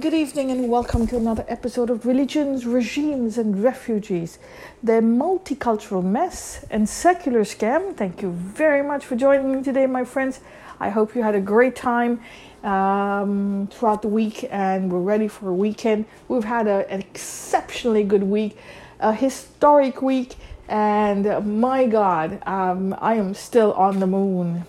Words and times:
good 0.00 0.14
evening, 0.14 0.50
and 0.50 0.70
welcome 0.70 1.06
to 1.06 1.14
another 1.18 1.44
episode 1.46 1.90
of 1.90 2.06
Religions, 2.06 2.64
Regimes, 2.64 3.36
and 3.36 3.62
Refugees, 3.62 4.38
the 4.82 4.92
multicultural 4.92 6.02
mess 6.02 6.64
and 6.70 6.88
secular 6.88 7.40
scam. 7.40 7.94
Thank 7.94 8.22
you 8.22 8.30
very 8.30 8.82
much 8.82 9.04
for 9.04 9.14
joining 9.14 9.54
me 9.54 9.62
today, 9.62 9.84
my 9.84 10.06
friends. 10.06 10.40
I 10.80 10.88
hope 10.88 11.14
you 11.14 11.22
had 11.22 11.34
a 11.34 11.40
great 11.40 11.76
time 11.76 12.22
um, 12.64 13.68
throughout 13.70 14.00
the 14.00 14.08
week 14.08 14.48
and 14.50 14.90
we're 14.90 15.00
ready 15.00 15.28
for 15.28 15.50
a 15.50 15.54
weekend. 15.54 16.06
We've 16.28 16.44
had 16.44 16.66
a, 16.66 16.90
an 16.90 17.00
exceptionally 17.00 18.02
good 18.02 18.22
week, 18.22 18.56
a 19.00 19.12
historic 19.12 20.00
week, 20.00 20.36
and 20.66 21.60
my 21.60 21.84
God, 21.84 22.42
um, 22.46 22.96
I 23.02 23.16
am 23.16 23.34
still 23.34 23.74
on 23.74 24.00
the 24.00 24.06
moon 24.06 24.64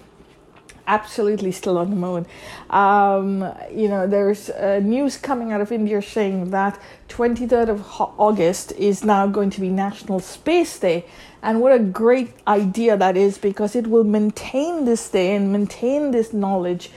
absolutely 0.91 1.51
still 1.53 1.77
on 1.77 1.89
the 1.89 1.95
moon. 1.95 2.25
Um, 2.69 3.29
you 3.73 3.87
know, 3.87 4.05
there's 4.07 4.49
uh, 4.49 4.81
news 4.83 5.15
coming 5.17 5.53
out 5.53 5.61
of 5.61 5.71
India 5.71 6.01
saying 6.01 6.51
that 6.51 6.79
23rd 7.07 7.69
of 7.69 7.79
August 8.19 8.73
is 8.73 9.03
now 9.03 9.25
going 9.25 9.49
to 9.51 9.61
be 9.61 9.69
National 9.69 10.19
Space 10.19 10.77
Day. 10.77 11.05
And 11.41 11.61
what 11.61 11.71
a 11.71 11.79
great 11.79 12.33
idea 12.45 12.97
that 12.97 13.15
is 13.15 13.37
because 13.37 13.75
it 13.75 13.87
will 13.87 14.03
maintain 14.03 14.85
this 14.85 15.09
day 15.09 15.33
and 15.35 15.51
maintain 15.51 16.11
this 16.11 16.33
knowledge 16.33 16.91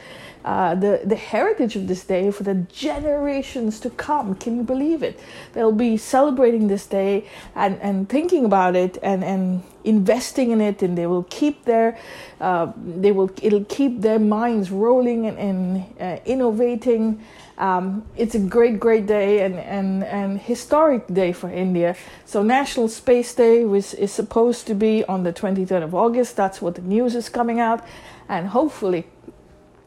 uh, 0.45 0.75
the, 0.75 1.01
the 1.05 1.16
heritage 1.16 1.75
of 1.75 1.89
this 1.89 2.05
day 2.05 2.30
for 2.30 2.43
the 2.43 2.55
generations 2.55 3.80
to 3.80 3.91
come. 3.91 4.35
Can 4.35 4.57
you 4.57 4.62
believe 4.62 5.02
it? 5.02 5.19
They'll 5.55 5.73
be 5.73 5.97
celebrating 5.97 6.69
this 6.69 6.87
day 6.87 7.27
and, 7.55 7.80
and 7.80 8.09
thinking 8.09 8.45
about 8.45 8.77
it 8.77 8.99
and, 9.02 9.25
and 9.25 9.62
investing 9.85 10.51
in 10.51 10.61
it, 10.61 10.83
and 10.83 10.99
they 10.99 11.07
will 11.07 11.25
keep 11.25 11.65
their 11.65 11.99
uh, 12.41 12.73
they 12.77 13.12
will 13.12 13.30
it'll 13.43 13.65
keep 13.65 14.02
their 14.02 14.19
minds 14.19 14.71
rolling 14.71 15.27
and, 15.27 15.38
and 15.38 16.01
uh, 16.01 16.23
innovating. 16.27 17.24
Um, 17.57 18.05
it's 18.16 18.35
a 18.35 18.41
great, 18.41 18.80
great 18.80 19.07
day 19.07 19.45
and, 19.45 19.55
and, 19.55 20.02
and 20.02 20.41
historic 20.41 21.07
day 21.07 21.33
for 21.33 21.49
India. 21.49 21.95
So 22.24 22.43
National 22.43 22.88
Space 22.88 23.33
Day 23.33 23.65
was, 23.65 23.95
is 23.95 24.11
supposed 24.11 24.66
to 24.66 24.74
be 24.74 25.05
on 25.05 25.23
the 25.23 25.33
23rd 25.33 25.85
of 25.85 25.95
August. 25.95 26.35
That's 26.35 26.61
what 26.61 26.74
the 26.74 26.83
news 26.83 27.15
is 27.15 27.29
coming 27.29 27.61
out. 27.61 27.87
And 28.29 28.49
hopefully 28.49 29.07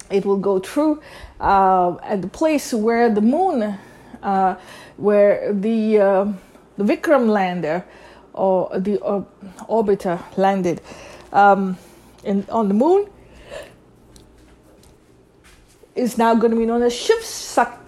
it 0.10 0.26
will 0.26 0.38
go 0.38 0.60
through 0.60 1.02
uh, 1.40 1.96
at 2.04 2.22
the 2.22 2.28
place 2.28 2.74
where 2.74 3.10
the 3.10 3.22
moon, 3.22 3.78
uh, 4.24 4.56
where 4.98 5.54
the 5.54 6.00
uh, 6.00 6.26
the 6.78 6.84
Vikram 6.84 7.28
lander 7.30 7.84
or 8.34 8.70
the 8.80 8.98
orbiter 9.68 10.22
landed 10.38 10.82
um, 11.34 11.78
in, 12.24 12.46
on 12.50 12.68
the 12.68 12.74
moon, 12.74 13.10
is 15.96 16.18
now 16.18 16.36
going 16.36 16.52
to 16.52 16.58
be 16.58 16.66
known 16.66 16.84
as 16.84 16.94
Shiv 16.94 17.24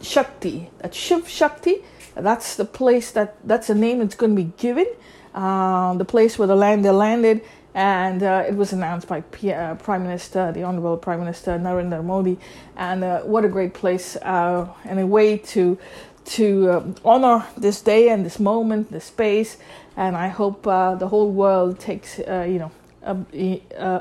Shakti. 0.01 0.69
That 0.79 0.93
Shiv 0.93 1.29
Shakti, 1.29 1.83
that's 2.15 2.55
the 2.55 2.65
place 2.65 3.11
that 3.11 3.35
that's 3.47 3.67
the 3.67 3.75
name 3.75 4.01
it's 4.01 4.15
going 4.15 4.35
to 4.35 4.43
be 4.43 4.51
given. 4.57 4.87
Uh, 5.33 5.93
the 5.93 6.05
place 6.05 6.39
where 6.39 6.47
the 6.47 6.55
lander 6.55 6.91
landed 6.91 7.41
and 7.73 8.23
uh, 8.23 8.43
it 8.47 8.55
was 8.55 8.73
announced 8.73 9.07
by 9.07 9.21
P- 9.21 9.53
uh, 9.53 9.75
Prime 9.75 10.03
Minister, 10.03 10.51
the 10.51 10.63
Honorable 10.63 10.97
Prime 10.97 11.19
Minister 11.19 11.51
Narendra 11.59 12.03
Modi, 12.03 12.37
and 12.75 13.03
uh, 13.03 13.19
what 13.21 13.45
a 13.45 13.47
great 13.47 13.73
place 13.73 14.15
uh, 14.17 14.67
and 14.85 14.99
a 14.99 15.07
way 15.07 15.37
to 15.37 15.77
to 16.25 16.71
um, 16.71 16.95
honor 17.03 17.45
this 17.57 17.81
day 17.81 18.09
and 18.09 18.25
this 18.25 18.39
moment, 18.39 18.91
this 18.91 19.05
space, 19.05 19.57
and 19.97 20.15
I 20.15 20.27
hope 20.27 20.67
uh, 20.67 20.95
the 20.95 21.07
whole 21.07 21.31
world 21.31 21.79
takes 21.79 22.19
uh, 22.19 22.45
you 22.49 22.59
know. 22.59 22.71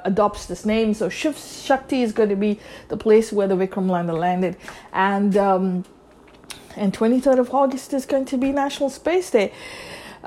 adopts 0.05 0.47
this 0.47 0.65
name, 0.65 0.93
so 0.95 1.09
Shiv 1.09 1.39
Shakti 1.39 2.03
is 2.03 2.13
going 2.13 2.29
to 2.31 2.37
be 2.37 2.59
the 2.89 2.97
place 2.97 3.33
where 3.33 3.49
the 3.49 3.55
Vikram 3.55 3.89
lander 3.89 4.13
landed, 4.13 4.57
and 4.93 5.37
um, 5.37 5.85
and 6.77 6.93
23rd 6.93 7.39
of 7.39 7.55
August 7.55 7.93
is 7.93 8.07
going 8.07 8.25
to 8.27 8.37
be 8.37 8.53
National 8.53 8.91
Space 8.91 9.31
Day. 9.31 9.53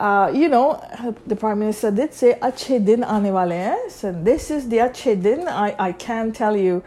Uh, 0.01 0.31
you 0.33 0.47
know, 0.47 0.83
the 1.27 1.35
Prime 1.35 1.59
Minister 1.59 1.91
did 1.91 2.11
say, 2.11 2.33
aane 2.41 3.31
wale 3.31 3.51
hain. 3.51 3.77
And 4.01 4.25
this 4.25 4.49
is 4.49 4.67
the 4.67 4.79
Ache 4.79 5.21
din. 5.21 5.47
I, 5.47 5.75
I 5.77 5.91
can't 5.91 6.35
tell 6.35 6.57
you 6.57 6.83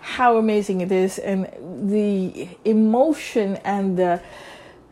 how 0.00 0.38
amazing 0.38 0.80
it 0.80 0.90
is 0.90 1.18
and 1.18 1.46
the 1.90 2.48
emotion 2.64 3.56
and 3.64 3.98
the 3.98 4.20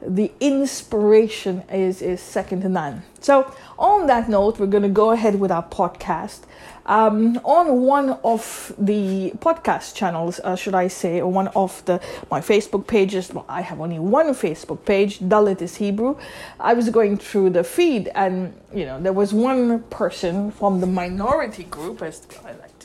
the 0.07 0.33
inspiration 0.41 1.63
is 1.73 2.03
is 2.03 2.21
second 2.21 2.61
to 2.63 2.69
none. 2.69 3.05
So 3.21 3.51
on 3.79 4.07
that 4.07 4.29
note, 4.29 4.59
we're 4.59 4.67
going 4.67 4.83
to 4.83 4.89
go 5.05 5.13
ahead 5.13 5.41
with 5.41 5.51
our 5.51 5.63
podcast 5.63 6.41
um, 6.87 7.39
on 7.45 7.83
one 7.83 8.19
of 8.25 8.75
the 8.79 9.33
podcast 9.39 9.95
channels, 9.95 10.41
uh, 10.43 10.57
should 10.57 10.75
I 10.75 10.89
say, 10.89 11.21
or 11.21 11.31
one 11.31 11.49
of 11.49 11.85
the 11.85 12.01
my 12.31 12.41
Facebook 12.41 12.87
pages. 12.87 13.33
Well, 13.33 13.45
I 13.49 13.61
have 13.61 13.81
only 13.81 13.99
one 13.99 14.29
Facebook 14.35 14.85
page. 14.85 15.21
Dalit 15.21 15.63
is 15.63 15.77
Hebrew. 15.77 16.17
I 16.59 16.75
was 16.75 16.91
going 16.91 17.19
through 17.19 17.51
the 17.51 17.65
feed, 17.65 18.09
and 18.15 18.55
you 18.75 18.85
know 18.85 19.01
there 19.01 19.13
was 19.13 19.33
one 19.33 19.83
person 19.85 20.51
from 20.51 20.81
the 20.81 20.87
minority 20.87 21.65
group, 21.65 22.03
as 22.03 22.27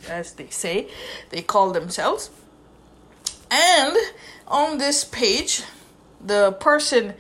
as 0.09 0.33
they 0.33 0.49
say, 0.49 0.87
they 1.29 1.41
call 1.41 1.71
themselves, 1.71 2.29
and 3.49 3.97
on 4.47 4.77
this 4.77 5.03
page, 5.03 5.63
the 6.23 6.51
person. 6.59 7.13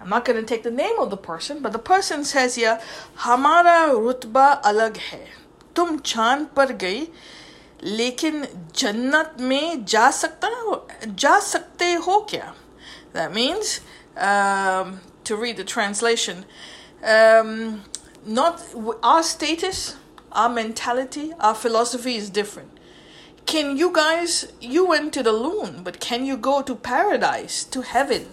I'm 0.00 0.10
not 0.10 0.24
going 0.24 0.38
to 0.38 0.46
take 0.46 0.62
the 0.62 0.70
name 0.70 1.00
of 1.00 1.10
the 1.10 1.16
person, 1.16 1.60
but 1.60 1.72
the 1.72 1.80
person 1.80 2.24
says 2.24 2.54
here, 2.54 2.80
Hamara 3.16 3.90
rutba 3.90 4.62
alag 4.62 4.96
hai 4.96 5.26
तुम 5.77 5.97
चांद 5.97 6.45
पर 6.55 6.71
गई 6.83 7.07
लेकिन 7.83 8.45
जन्नत 8.75 9.35
में 9.39 9.85
जा 9.85 10.09
सकता 10.11 10.49
जा 11.05 11.39
सकते 11.39 11.93
हो 12.05 12.19
क्या 12.29 12.53
that 13.13 13.33
means 13.33 13.81
um, 14.17 14.99
to 15.23 15.35
read 15.35 15.57
the 15.57 15.63
translation 15.63 16.45
um, 17.15 17.83
not 18.25 18.63
our 19.03 19.21
status 19.21 19.95
our 20.31 20.49
mentality 20.49 21.31
our 21.39 21.53
philosophy 21.53 22.15
is 22.15 22.29
different 22.29 22.79
can 23.45 23.75
you 23.77 23.91
guys 23.93 24.51
you 24.61 24.85
went 24.85 25.13
to 25.13 25.21
the 25.21 25.33
moon 25.33 25.83
but 25.83 25.99
can 25.99 26.25
you 26.25 26.37
go 26.37 26.61
to 26.61 26.75
paradise 26.75 27.63
to 27.75 27.81
heaven 27.81 28.25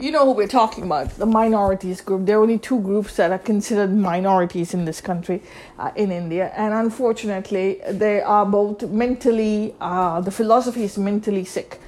You 0.00 0.10
know 0.10 0.24
who 0.24 0.32
we're 0.32 0.48
talking 0.48 0.84
about 0.84 1.10
the 1.18 1.26
minorities 1.26 2.00
group 2.00 2.24
there 2.24 2.38
are 2.38 2.42
only 2.42 2.58
two 2.58 2.80
groups 2.80 3.16
that 3.16 3.30
are 3.30 3.38
considered 3.38 3.92
minorities 3.94 4.72
in 4.72 4.86
this 4.86 5.00
country 5.00 5.42
uh, 5.78 5.90
in 5.94 6.10
india 6.10 6.50
and 6.56 6.72
unfortunately 6.72 7.80
they 7.90 8.22
are 8.22 8.46
both 8.46 8.82
mentally 8.88 9.74
uh, 9.80 10.18
the 10.22 10.30
philosophy 10.30 10.84
is 10.84 10.96
mentally 10.96 11.44
sick 11.44 11.78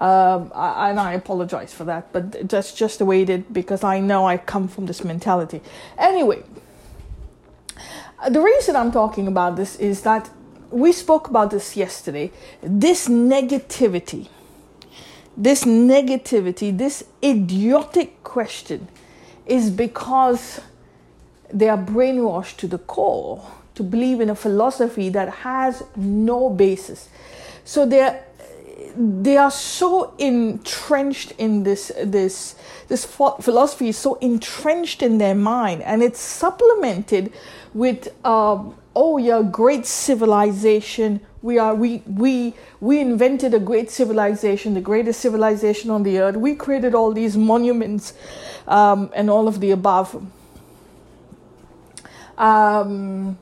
um, 0.00 0.50
and 0.54 0.98
I 0.98 1.12
apologize 1.12 1.74
for 1.74 1.84
that, 1.84 2.10
but 2.10 2.48
that's 2.48 2.72
just 2.72 3.00
the 3.00 3.04
way 3.04 3.20
it 3.20 3.28
is 3.28 3.42
because 3.52 3.84
I 3.84 4.00
know 4.00 4.26
I 4.26 4.38
come 4.38 4.66
from 4.66 4.86
this 4.86 5.04
mentality. 5.04 5.60
Anyway, 5.98 6.42
the 8.26 8.40
reason 8.40 8.76
I'm 8.76 8.92
talking 8.92 9.26
about 9.28 9.56
this 9.56 9.76
is 9.76 10.00
that 10.02 10.30
we 10.70 10.92
spoke 10.92 11.28
about 11.28 11.50
this 11.50 11.76
yesterday. 11.76 12.32
This 12.62 13.08
negativity, 13.08 14.28
this 15.40 15.64
negativity, 15.64 16.76
this 16.76 17.02
idiotic 17.24 18.22
question 18.22 18.88
is 19.46 19.70
because 19.70 20.60
they 21.50 21.68
are 21.68 21.78
brainwashed 21.78 22.58
to 22.58 22.68
the 22.68 22.76
core 22.78 23.42
to 23.74 23.82
believe 23.82 24.20
in 24.20 24.28
a 24.28 24.34
philosophy 24.34 25.08
that 25.08 25.30
has 25.30 25.82
no 25.96 26.50
basis. 26.50 27.08
So 27.64 27.86
they're 27.86 28.22
they 28.96 29.36
are 29.36 29.50
so 29.50 30.12
entrenched 30.18 31.32
in 31.38 31.62
this 31.62 31.92
this 32.04 32.56
this 32.88 33.04
philosophy 33.04 33.88
is 33.88 33.96
so 33.96 34.16
entrenched 34.16 35.00
in 35.00 35.18
their 35.18 35.34
mind 35.34 35.80
and 35.82 36.02
it's 36.02 36.20
supplemented 36.20 37.32
with 37.72 38.08
um, 38.26 38.74
oh 38.96 39.16
yeah 39.16 39.42
great 39.42 39.86
civilization 39.86 41.20
we 41.42 41.58
are 41.58 41.74
we 41.74 42.02
we 42.06 42.54
we 42.80 43.00
invented 43.00 43.54
a 43.54 43.58
great 43.58 43.90
civilization 43.90 44.74
the 44.74 44.80
greatest 44.80 45.20
civilization 45.20 45.90
on 45.90 46.02
the 46.02 46.18
earth. 46.18 46.36
We 46.36 46.54
created 46.54 46.94
all 46.94 47.12
these 47.12 47.36
monuments 47.36 48.12
um, 48.68 49.10
and 49.14 49.30
all 49.30 49.48
of 49.48 49.60
the 49.60 49.70
above. 49.70 50.26
Um, 52.36 53.38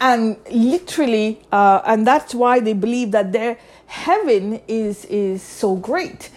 and 0.00 0.36
literally 0.50 1.40
uh, 1.52 1.82
and 1.84 2.06
that's 2.06 2.34
why 2.34 2.60
they 2.60 2.72
believe 2.72 3.10
that 3.12 3.32
their 3.32 3.58
heaven 3.86 4.60
is 4.68 5.04
is 5.06 5.42
so 5.42 5.74
great. 5.74 6.30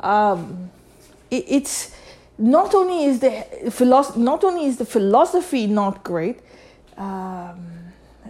Um, 0.00 0.70
it, 1.30 1.44
it's 1.48 1.94
not 2.36 2.74
only 2.74 3.06
is 3.06 3.20
the 3.20 3.70
philosophy 3.70 4.20
not 4.20 4.44
only 4.44 4.66
is 4.66 4.76
the 4.76 4.84
philosophy 4.84 5.66
not 5.66 6.04
great 6.04 6.40
um, 6.96 7.66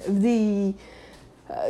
the 0.07 0.75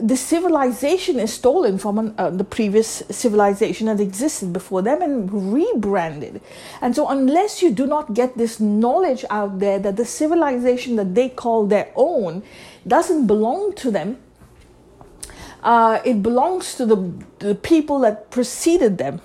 the 0.03 0.17
civilization 0.17 1.21
is 1.21 1.33
stolen 1.33 1.79
from 1.79 1.99
an, 1.99 2.15
uh, 2.19 2.31
the 2.31 2.45
previous 2.45 3.03
civilization 3.11 3.87
that 3.87 4.01
existed 4.01 4.53
before 4.53 4.83
them 4.83 5.03
and 5.03 5.53
rebranded. 5.53 6.41
And 6.81 6.95
so, 6.97 7.09
unless 7.09 7.63
you 7.63 7.71
do 7.71 7.87
not 7.87 8.15
get 8.15 8.37
this 8.37 8.59
knowledge 8.59 9.25
out 9.31 9.61
there 9.61 9.79
that 9.79 9.97
the 9.97 10.05
civilization 10.05 10.97
that 10.97 11.15
they 11.15 11.29
call 11.29 11.67
their 11.67 11.91
own 11.95 12.43
doesn't 12.87 13.27
belong 13.27 13.75
to 13.77 13.91
them, 13.91 14.19
uh, 15.63 16.01
it 16.05 16.23
belongs 16.23 16.75
to 16.77 16.87
the, 16.87 17.13
the 17.39 17.55
people 17.55 18.01
that 18.01 18.31
preceded 18.31 18.99
them. 18.99 19.21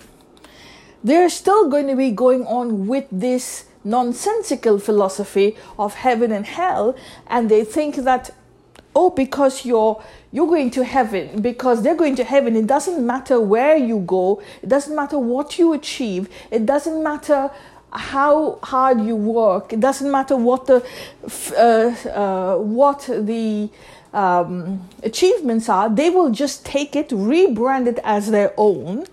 they're 1.04 1.30
still 1.30 1.70
going 1.70 1.88
to 1.88 1.96
be 1.96 2.12
going 2.12 2.46
on 2.48 2.88
with 2.88 3.06
this 3.12 3.66
nonsensical 3.84 4.80
philosophy 4.80 5.58
of 5.78 5.96
heaven 5.96 6.32
and 6.32 6.46
hell, 6.46 6.96
and 7.28 7.50
they 7.50 7.64
think 7.66 7.96
that 7.98 8.30
oh 8.96 9.10
because 9.10 9.66
you're 9.66 10.02
you're 10.32 10.48
going 10.48 10.72
to 10.72 10.84
heaven. 10.84 11.42
Because 11.42 11.84
they're 11.84 11.96
going 11.96 12.16
to 12.16 12.24
heaven. 12.24 12.56
It 12.56 12.68
doesn't 12.68 13.06
matter 13.06 13.40
where 13.40 13.78
you 13.78 14.00
go. 14.00 14.42
It 14.62 14.70
doesn't 14.70 14.96
matter 14.96 15.20
what 15.20 15.60
you 15.60 15.74
achieve. 15.74 16.30
It 16.52 16.66
doesn't 16.66 17.04
matter 17.04 17.52
how 17.92 18.58
hard 18.64 19.02
you 19.02 19.16
work. 19.16 19.72
It 19.72 19.80
doesn't 19.80 20.10
matter 20.10 20.36
what 20.36 20.66
the 20.66 20.84
uh, 21.56 22.10
uh, 22.10 22.58
what 22.58 23.08
the 23.08 23.70
um, 24.14 24.88
achievements 25.02 25.68
are, 25.70 25.90
they 25.90 26.10
will 26.10 26.30
just 26.30 26.66
take 26.66 26.96
it, 26.96 27.10
rebrand 27.10 27.88
it 27.88 28.00
as 28.04 28.30
their 28.30 28.54
own, 28.58 29.06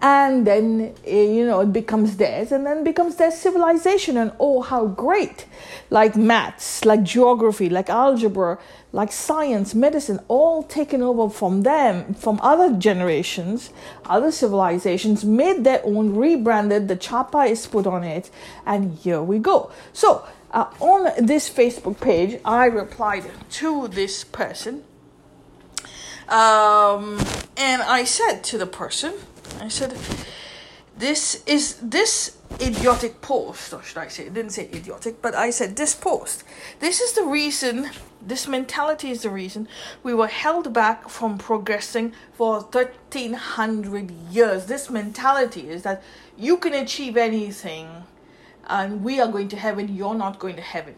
and 0.00 0.46
then 0.46 0.94
eh, 1.06 1.24
you 1.24 1.46
know 1.46 1.60
it 1.60 1.72
becomes 1.72 2.16
theirs, 2.16 2.52
and 2.52 2.64
then 2.64 2.82
becomes 2.82 3.16
their 3.16 3.30
civilization. 3.30 4.16
And 4.16 4.32
oh, 4.40 4.62
how 4.62 4.86
great! 4.86 5.46
Like 5.90 6.16
maths, 6.16 6.84
like 6.84 7.02
geography, 7.02 7.68
like 7.68 7.90
algebra, 7.90 8.58
like 8.92 9.12
science, 9.12 9.74
medicine, 9.74 10.20
all 10.28 10.62
taken 10.62 11.02
over 11.02 11.28
from 11.28 11.62
them, 11.62 12.14
from 12.14 12.40
other 12.42 12.72
generations, 12.72 13.70
other 14.06 14.32
civilizations, 14.32 15.22
made 15.22 15.64
their 15.64 15.82
own, 15.84 16.16
rebranded. 16.16 16.88
The 16.88 16.96
chapa 16.96 17.40
is 17.40 17.66
put 17.66 17.86
on 17.86 18.04
it, 18.04 18.30
and 18.64 18.94
here 18.94 19.20
we 19.20 19.38
go. 19.38 19.70
So 19.92 20.26
uh, 20.56 20.70
on 20.80 21.26
this 21.26 21.50
Facebook 21.50 22.00
page, 22.00 22.40
I 22.44 22.64
replied 22.64 23.24
to 23.60 23.88
this 23.88 24.24
person, 24.24 24.84
um, 26.28 27.20
and 27.56 27.82
I 27.82 28.04
said 28.04 28.42
to 28.44 28.58
the 28.58 28.66
person, 28.66 29.12
I 29.60 29.68
said, 29.68 29.92
"This 30.96 31.44
is 31.44 31.76
this 31.82 32.38
idiotic 32.58 33.20
post, 33.20 33.74
or 33.74 33.82
should 33.82 33.98
I 33.98 34.08
say? 34.08 34.26
I 34.26 34.30
didn't 34.30 34.52
say 34.52 34.64
idiotic, 34.72 35.20
but 35.20 35.34
I 35.34 35.50
said 35.50 35.76
this 35.76 35.94
post. 35.94 36.42
This 36.80 37.00
is 37.00 37.12
the 37.12 37.24
reason. 37.24 37.90
This 38.26 38.48
mentality 38.48 39.10
is 39.10 39.22
the 39.22 39.30
reason 39.30 39.68
we 40.02 40.14
were 40.14 40.26
held 40.26 40.72
back 40.72 41.08
from 41.08 41.36
progressing 41.36 42.14
for 42.32 42.62
thirteen 42.62 43.34
hundred 43.34 44.10
years. 44.32 44.66
This 44.66 44.88
mentality 44.88 45.68
is 45.68 45.82
that 45.82 46.02
you 46.38 46.56
can 46.56 46.72
achieve 46.72 47.18
anything." 47.18 48.04
And 48.66 49.02
we 49.02 49.20
are 49.20 49.28
going 49.28 49.48
to 49.48 49.56
heaven, 49.56 49.94
you're 49.94 50.14
not 50.14 50.38
going 50.38 50.56
to 50.56 50.62
heaven. 50.62 50.94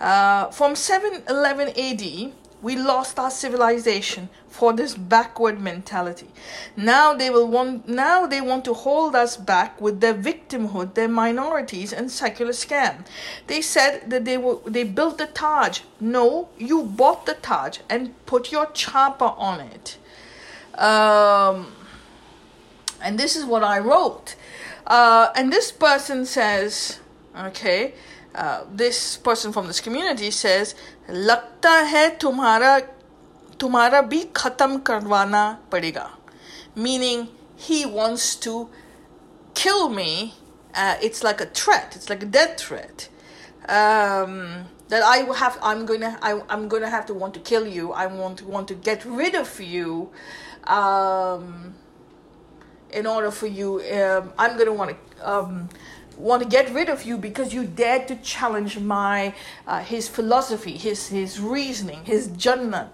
Uh, 0.00 0.50
from 0.50 0.76
711 0.76 1.68
AD, 1.78 2.32
we 2.62 2.74
lost 2.74 3.18
our 3.18 3.30
civilization 3.30 4.28
for 4.48 4.72
this 4.72 4.94
backward 4.94 5.60
mentality. 5.60 6.28
Now 6.76 7.14
they 7.14 7.28
will 7.30 7.46
want 7.46 7.86
now 7.88 8.26
they 8.26 8.40
want 8.40 8.64
to 8.64 8.72
hold 8.74 9.14
us 9.14 9.36
back 9.36 9.80
with 9.80 10.00
their 10.00 10.14
victimhood, 10.14 10.94
their 10.94 11.08
minorities 11.08 11.92
and 11.92 12.10
secular 12.10 12.52
scam. 12.52 13.04
They 13.46 13.60
said 13.60 14.08
that 14.10 14.24
they 14.24 14.38
were 14.38 14.58
they 14.66 14.84
built 14.84 15.18
the 15.18 15.26
Taj. 15.26 15.80
No, 16.00 16.48
you 16.56 16.82
bought 16.82 17.26
the 17.26 17.34
Taj 17.34 17.78
and 17.88 18.14
put 18.24 18.50
your 18.50 18.66
chapa 18.72 19.34
on 19.36 19.60
it. 19.60 19.98
Um, 20.78 21.72
and 23.02 23.18
this 23.18 23.36
is 23.36 23.44
what 23.44 23.62
I 23.62 23.78
wrote. 23.78 24.34
Uh, 24.87 25.29
and 25.35 25.51
this 25.51 25.71
person 25.71 26.25
says, 26.25 26.99
okay, 27.37 27.93
uh, 28.35 28.63
this 28.71 29.17
person 29.17 29.51
from 29.51 29.67
this 29.67 29.79
community 29.79 30.31
says, 30.31 30.75
लगता 31.09 31.71
है 31.91 32.09
तुम्हारा 32.19 32.79
तुम्हारा 33.59 34.01
भी 34.01 34.23
खत्म 34.35 34.77
करवाना 34.87 35.43
पड़ेगा 35.71 36.09
meaning 36.75 37.27
he 37.57 37.85
wants 37.85 38.35
to 38.35 38.69
kill 39.53 39.89
me 39.89 40.35
uh, 40.73 40.95
it's 41.01 41.23
like 41.23 41.41
a 41.41 41.45
threat 41.45 41.95
it's 41.95 42.09
like 42.09 42.23
a 42.23 42.25
death 42.25 42.59
threat 42.59 43.09
um, 43.67 44.65
that 44.87 45.03
I 45.03 45.23
will 45.23 45.33
have 45.33 45.57
I'm 45.61 45.85
gonna 45.85 46.17
I, 46.21 46.41
I'm 46.49 46.67
gonna 46.67 46.89
have 46.89 47.05
to 47.07 47.13
want 47.13 47.33
to 47.33 47.39
kill 47.39 47.67
you 47.67 47.91
I 47.91 48.07
want 48.07 48.39
to 48.39 48.45
want 48.45 48.67
to 48.69 48.75
get 48.75 49.03
rid 49.05 49.35
of 49.35 49.59
you 49.59 50.11
um, 50.63 51.75
in 52.92 53.06
order 53.06 53.30
for 53.30 53.46
you 53.46 53.80
um, 53.92 54.32
i'm 54.38 54.54
going 54.54 54.66
to 54.66 54.72
want 54.72 54.90
to 54.90 55.30
um, 55.30 55.68
want 56.16 56.42
to 56.42 56.48
get 56.48 56.72
rid 56.72 56.88
of 56.88 57.04
you 57.04 57.18
because 57.18 57.52
you 57.52 57.64
dared 57.64 58.08
to 58.08 58.16
challenge 58.16 58.78
my 58.78 59.34
uh, 59.66 59.80
his 59.80 60.08
philosophy 60.08 60.76
his 60.76 61.08
his 61.08 61.40
reasoning 61.40 62.04
his 62.04 62.28
jannat 62.28 62.92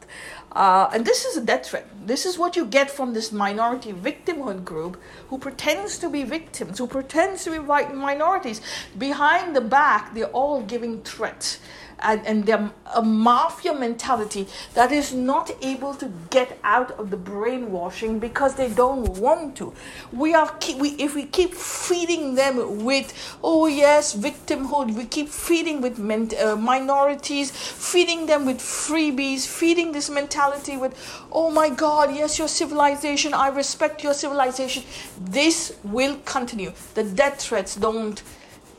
uh, 0.54 0.90
and 0.92 1.06
this 1.06 1.24
is 1.24 1.36
a 1.38 1.44
death 1.44 1.66
threat. 1.66 1.86
This 2.06 2.26
is 2.26 2.38
what 2.38 2.56
you 2.56 2.66
get 2.66 2.90
from 2.90 3.14
this 3.14 3.32
minority 3.32 3.92
victimhood 3.92 4.64
group 4.64 5.00
who 5.28 5.38
pretends 5.38 5.98
to 5.98 6.10
be 6.10 6.24
victims, 6.24 6.78
who 6.78 6.86
pretends 6.86 7.44
to 7.44 7.50
be 7.50 7.58
white 7.58 7.94
minorities. 7.94 8.60
Behind 8.98 9.56
the 9.56 9.62
back, 9.62 10.14
they're 10.14 10.26
all 10.26 10.60
giving 10.60 11.02
threats 11.02 11.58
and, 12.02 12.26
and 12.26 12.46
they're 12.46 12.70
a 12.94 13.02
mafia 13.02 13.75
mentality 13.75 14.46
that 14.75 14.93
is 14.93 15.12
not 15.12 15.50
able 15.62 15.94
to 15.94 16.12
get 16.31 16.58
out 16.64 16.90
of 16.93 17.10
the 17.10 17.16
brainwashing 17.16 18.19
because 18.19 18.54
they 18.54 18.69
don't 18.69 19.19
want 19.19 19.56
to. 19.56 19.72
We 20.12 20.34
are 20.34 20.50
keep, 20.60 20.78
we 20.78 20.90
if 20.90 21.14
we 21.14 21.25
keep 21.26 21.54
feeding 21.54 22.34
them 22.34 22.84
with 22.84 23.12
oh 23.43 23.66
yes 23.66 24.14
victimhood, 24.14 24.94
we 24.94 25.04
keep 25.06 25.28
feeding 25.28 25.81
with 25.81 25.99
ment, 25.99 26.34
uh, 26.34 26.56
minorities, 26.56 27.50
feeding 27.50 28.26
them 28.26 28.46
with 28.46 28.58
freebies, 28.58 29.46
feeding 29.46 29.93
this 29.93 30.10
mentality 30.10 30.76
with 30.76 30.94
oh 31.31 31.50
my 31.50 31.69
God 31.70 32.14
yes 32.14 32.38
your 32.38 32.49
civilization 32.49 33.34
I 33.34 33.49
respect 33.49 34.02
your 34.02 34.14
civilization. 34.14 34.82
This 35.20 35.76
will 35.84 36.16
continue. 36.25 36.72
The 36.94 37.04
death 37.04 37.40
threats 37.40 37.76
don't 37.76 38.22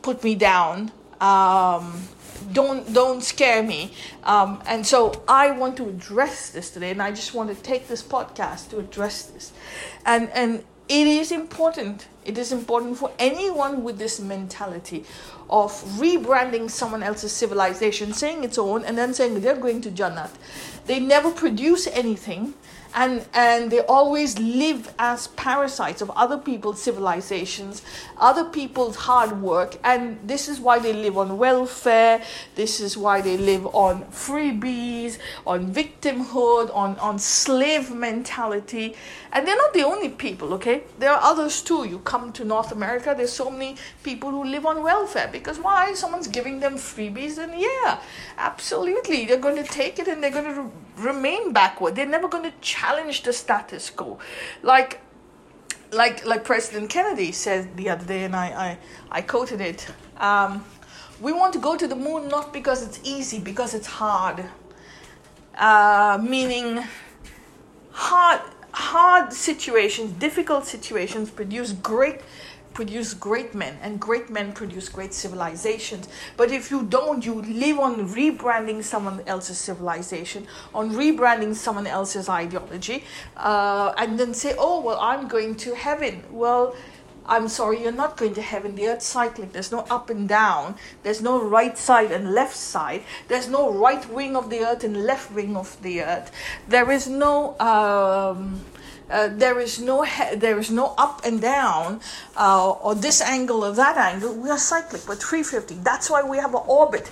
put 0.01 0.23
me 0.23 0.35
down. 0.35 0.91
Um, 1.19 2.03
don't 2.51 2.93
don't 2.93 3.21
scare 3.21 3.63
me. 3.63 3.93
Um, 4.23 4.61
and 4.65 4.85
so 4.85 5.23
i 5.27 5.51
want 5.51 5.77
to 5.77 5.89
address 5.89 6.49
this 6.49 6.69
today 6.69 6.91
and 6.91 7.01
i 7.01 7.11
just 7.11 7.33
want 7.33 7.49
to 7.49 7.55
take 7.63 7.87
this 7.87 8.01
podcast 8.01 8.69
to 8.69 8.79
address 8.79 9.25
this. 9.25 9.51
And 10.05 10.29
and 10.31 10.63
it 10.89 11.07
is 11.07 11.31
important. 11.31 12.07
It 12.25 12.37
is 12.37 12.51
important 12.51 12.97
for 12.97 13.11
anyone 13.17 13.83
with 13.83 13.97
this 13.97 14.19
mentality 14.19 15.05
of 15.49 15.71
rebranding 15.97 16.69
someone 16.69 17.03
else's 17.03 17.31
civilization 17.31 18.13
saying 18.13 18.43
its 18.43 18.57
own 18.57 18.83
and 18.83 18.97
then 18.97 19.13
saying 19.13 19.39
they're 19.41 19.55
going 19.55 19.81
to 19.81 19.91
jannat. 19.91 20.31
They 20.85 20.99
never 20.99 21.31
produce 21.31 21.87
anything 21.87 22.53
and 22.95 23.25
and 23.33 23.71
they 23.71 23.79
always 23.81 24.37
live 24.39 24.93
as 24.99 25.27
parasites 25.27 26.01
of 26.01 26.11
other 26.11 26.37
people's 26.37 26.81
civilizations 26.81 27.81
other 28.23 28.45
people's 28.45 28.95
hard 28.95 29.41
work. 29.41 29.77
And 29.83 30.17
this 30.23 30.47
is 30.47 30.59
why 30.59 30.79
they 30.79 30.93
live 30.93 31.17
on 31.17 31.37
welfare. 31.37 32.21
This 32.55 32.79
is 32.79 32.97
why 32.97 33.21
they 33.21 33.37
live 33.37 33.65
on 33.67 34.03
freebies 34.05 35.17
on 35.45 35.73
victimhood 35.73 36.73
on 36.73 36.97
on 36.99 37.19
slave 37.19 37.91
mentality. 37.93 38.95
And 39.31 39.47
they're 39.47 39.57
not 39.57 39.73
the 39.73 39.83
only 39.83 40.09
people 40.09 40.53
okay? 40.53 40.83
There 40.99 41.11
are 41.11 41.21
others 41.21 41.61
too. 41.61 41.85
You 41.85 41.99
come 41.99 42.31
to 42.33 42.45
north 42.45 42.71
america 42.71 43.13
there's 43.17 43.33
so 43.33 43.49
many 43.49 43.75
people 44.03 44.31
who 44.31 44.43
live 44.43 44.65
on 44.65 44.83
welfare. 44.83 45.29
Because 45.31 45.59
why? 45.59 45.93
Someone's 45.93 46.27
giving 46.27 46.59
them 46.59 46.75
freebies 46.75 47.37
and 47.37 47.59
yeah 47.59 47.99
absolutely. 48.37 49.25
They're 49.25 49.45
going 49.49 49.61
to 49.63 49.69
take 49.69 49.99
it 49.99 50.07
and 50.07 50.23
they're 50.23 50.31
going 50.31 50.55
to 50.55 50.71
remain 50.97 51.53
backward. 51.53 51.95
They're 51.95 52.05
never 52.05 52.27
going 52.27 52.43
to 52.43 52.53
challenge 52.61 53.23
the 53.23 53.33
status 53.33 53.89
quo. 53.89 54.19
Like 54.61 54.99
like 55.91 56.25
like 56.25 56.43
president 56.43 56.89
kennedy 56.89 57.31
said 57.31 57.77
the 57.77 57.87
other 57.87 58.03
day 58.03 58.23
and 58.23 58.35
i 58.35 58.47
i, 59.11 59.19
I 59.19 59.21
quoted 59.21 59.61
it 59.61 59.87
um, 60.17 60.65
we 61.23 61.31
want 61.31 61.53
to 61.53 61.59
go 61.59 61.77
to 61.77 61.87
the 61.87 61.95
moon 61.95 62.27
not 62.27 62.53
because 62.53 62.85
it's 62.85 62.99
easy 63.03 63.39
because 63.39 63.73
it's 63.73 63.87
hard. 63.87 64.43
Uh, 65.57 66.19
meaning 66.21 66.83
hard 67.91 68.41
hard 68.71 69.31
situations, 69.31 70.11
difficult 70.13 70.65
situations 70.65 71.29
produce 71.29 71.71
great 71.73 72.21
produce 72.73 73.13
great 73.13 73.53
men 73.53 73.77
and 73.81 73.99
great 73.99 74.29
men 74.29 74.51
produce 74.53 74.89
great 74.89 75.13
civilizations 75.13 76.07
but 76.37 76.51
if 76.51 76.71
you 76.71 76.83
don't 76.83 77.25
you 77.25 77.41
live 77.41 77.79
on 77.79 78.07
rebranding 78.09 78.83
someone 78.83 79.21
else's 79.27 79.57
civilization 79.57 80.47
on 80.73 80.91
rebranding 80.91 81.53
someone 81.53 81.87
else's 81.87 82.29
ideology 82.29 83.03
uh, 83.37 83.93
and 83.97 84.19
then 84.19 84.33
say 84.33 84.55
oh 84.57 84.79
well 84.81 84.99
i'm 84.99 85.27
going 85.27 85.55
to 85.55 85.75
heaven 85.75 86.23
well 86.31 86.75
I'm 87.25 87.47
sorry, 87.47 87.81
you're 87.81 87.91
not 87.91 88.17
going 88.17 88.33
to 88.33 88.41
heaven. 88.41 88.75
The 88.75 88.87
earth's 88.87 89.05
cyclic. 89.05 89.53
There's 89.53 89.71
no 89.71 89.79
up 89.89 90.09
and 90.09 90.27
down. 90.27 90.75
There's 91.03 91.21
no 91.21 91.41
right 91.41 91.77
side 91.77 92.11
and 92.11 92.33
left 92.33 92.55
side. 92.55 93.03
There's 93.27 93.47
no 93.47 93.71
right 93.71 94.07
wing 94.09 94.35
of 94.35 94.49
the 94.49 94.59
earth 94.65 94.83
and 94.83 95.05
left 95.05 95.31
wing 95.31 95.55
of 95.55 95.81
the 95.81 96.01
earth. 96.01 96.31
There 96.67 96.91
is 96.91 97.07
no 97.07 97.57
um, 97.59 98.61
uh, 99.09 99.29
there 99.31 99.59
is 99.59 99.79
no 99.79 100.03
he- 100.03 100.35
there 100.35 100.57
is 100.59 100.71
no 100.71 100.93
up 100.97 101.21
and 101.25 101.41
down 101.41 102.01
uh, 102.37 102.71
or 102.71 102.95
this 102.95 103.21
angle 103.21 103.63
or 103.63 103.71
that 103.73 103.97
angle. 103.97 104.33
We 104.33 104.49
are 104.49 104.57
cyclic. 104.57 105.07
We're 105.07 105.15
350. 105.15 105.75
That's 105.83 106.09
why 106.09 106.23
we 106.23 106.37
have 106.37 106.53
an 106.55 106.63
orbit. 106.67 107.09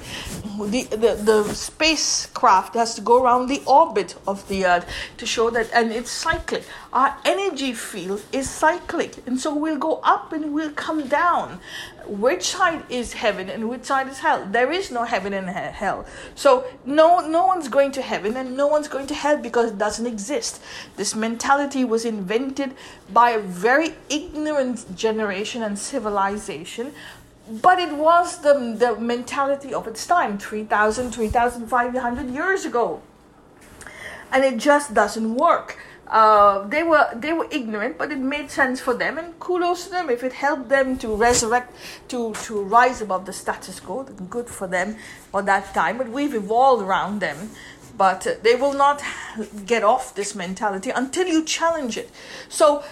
The, 0.59 0.83
the 0.83 1.15
the 1.15 1.43
spacecraft 1.53 2.75
has 2.75 2.95
to 2.95 3.01
go 3.01 3.23
around 3.23 3.47
the 3.47 3.61
orbit 3.65 4.15
of 4.27 4.47
the 4.47 4.65
Earth 4.65 4.85
to 5.17 5.25
show 5.25 5.49
that, 5.51 5.69
and 5.73 5.91
it's 5.91 6.11
cyclic. 6.11 6.63
Our 6.93 7.15
energy 7.25 7.73
field 7.73 8.21
is 8.31 8.49
cyclic, 8.49 9.25
and 9.27 9.39
so 9.39 9.55
we'll 9.55 9.77
go 9.77 9.99
up 10.03 10.33
and 10.33 10.53
we'll 10.53 10.71
come 10.73 11.07
down. 11.07 11.59
Which 12.07 12.43
side 12.43 12.83
is 12.89 13.13
heaven 13.13 13.49
and 13.49 13.69
which 13.69 13.85
side 13.85 14.07
is 14.07 14.19
hell? 14.19 14.45
There 14.45 14.71
is 14.71 14.91
no 14.91 15.03
heaven 15.03 15.33
and 15.33 15.49
hell. 15.49 16.05
So 16.35 16.65
no 16.85 17.19
no 17.27 17.45
one's 17.45 17.67
going 17.67 17.91
to 17.93 18.01
heaven 18.01 18.35
and 18.37 18.57
no 18.57 18.67
one's 18.67 18.87
going 18.87 19.07
to 19.07 19.13
hell 19.13 19.37
because 19.37 19.71
it 19.71 19.77
doesn't 19.77 20.05
exist. 20.05 20.61
This 20.97 21.15
mentality 21.15 21.83
was 21.83 22.05
invented 22.05 22.73
by 23.11 23.31
a 23.31 23.39
very 23.39 23.95
ignorant 24.09 24.95
generation 24.95 25.63
and 25.63 25.77
civilization 25.77 26.93
but 27.49 27.79
it 27.79 27.93
was 27.93 28.37
the, 28.43 28.53
the 28.77 28.95
mentality 28.99 29.73
of 29.73 29.87
its 29.87 30.05
time 30.05 30.37
3000 30.37 31.11
3500 31.11 32.29
years 32.29 32.65
ago 32.65 33.01
and 34.31 34.43
it 34.43 34.57
just 34.57 34.93
doesn't 34.93 35.35
work 35.35 35.77
uh, 36.11 36.67
they 36.67 36.83
were 36.83 37.07
they 37.15 37.31
were 37.31 37.47
ignorant, 37.51 37.97
but 37.97 38.11
it 38.11 38.19
made 38.19 38.51
sense 38.51 38.81
for 38.81 38.93
them, 38.93 39.17
and 39.17 39.39
kudos 39.39 39.85
to 39.85 39.91
them 39.91 40.09
if 40.09 40.23
it 40.23 40.33
helped 40.33 40.67
them 40.67 40.97
to 40.97 41.15
resurrect, 41.15 41.73
to 42.09 42.33
to 42.43 42.61
rise 42.61 43.01
above 43.01 43.25
the 43.25 43.31
status 43.31 43.79
quo. 43.79 44.03
Good 44.03 44.49
for 44.49 44.67
them 44.67 44.97
for 45.31 45.41
that 45.43 45.73
time. 45.73 45.97
But 45.97 46.09
we've 46.09 46.35
evolved 46.35 46.83
around 46.83 47.21
them, 47.21 47.51
but 47.97 48.27
uh, 48.27 48.33
they 48.43 48.55
will 48.55 48.73
not 48.73 49.01
get 49.65 49.83
off 49.83 50.13
this 50.13 50.35
mentality 50.35 50.89
until 50.89 51.27
you 51.27 51.45
challenge 51.45 51.97
it. 51.97 52.09
So, 52.49 52.83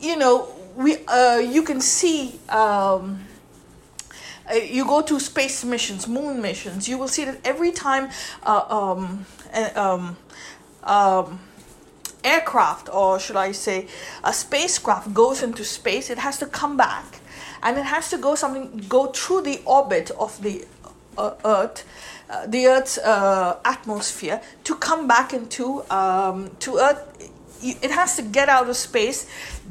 you 0.00 0.16
know, 0.16 0.48
we 0.74 1.04
uh, 1.06 1.36
you 1.38 1.62
can 1.62 1.82
see. 1.82 2.40
Um, 2.48 3.26
uh, 4.50 4.56
you 4.56 4.84
go 4.84 5.00
to 5.00 5.18
space 5.18 5.64
missions, 5.64 6.06
moon 6.06 6.42
missions, 6.42 6.86
you 6.86 6.98
will 6.98 7.08
see 7.08 7.24
that 7.24 7.38
every 7.46 7.72
time 7.72 8.10
uh, 8.42 8.60
um, 8.68 9.24
um, 9.74 10.18
um, 10.82 11.40
aircraft, 12.24 12.88
or 12.92 13.18
should 13.20 13.36
I 13.36 13.52
say, 13.52 13.86
a 14.22 14.32
spacecraft 14.32 15.14
goes 15.14 15.42
into 15.42 15.64
space, 15.64 16.10
it 16.10 16.18
has 16.18 16.38
to 16.38 16.46
come 16.46 16.76
back, 16.76 17.20
and 17.62 17.78
it 17.78 17.84
has 17.84 18.10
to 18.10 18.18
go 18.18 18.34
something 18.34 18.84
go 18.88 19.06
through 19.06 19.42
the 19.42 19.60
orbit 19.64 20.10
of 20.12 20.42
the 20.42 20.64
uh, 21.16 21.34
Earth. 21.44 21.84
Uh, 22.28 22.46
the 22.46 22.66
Earth's 22.66 22.96
uh, 22.98 23.58
atmosphere 23.64 24.40
to 24.64 24.74
come 24.76 25.06
back 25.06 25.34
into 25.34 25.84
um, 25.90 26.50
to 26.58 26.78
Earth. 26.78 27.30
It 27.62 27.92
has 27.92 28.16
to 28.16 28.22
get 28.22 28.50
out 28.50 28.68
of 28.68 28.76
space. 28.76 29.26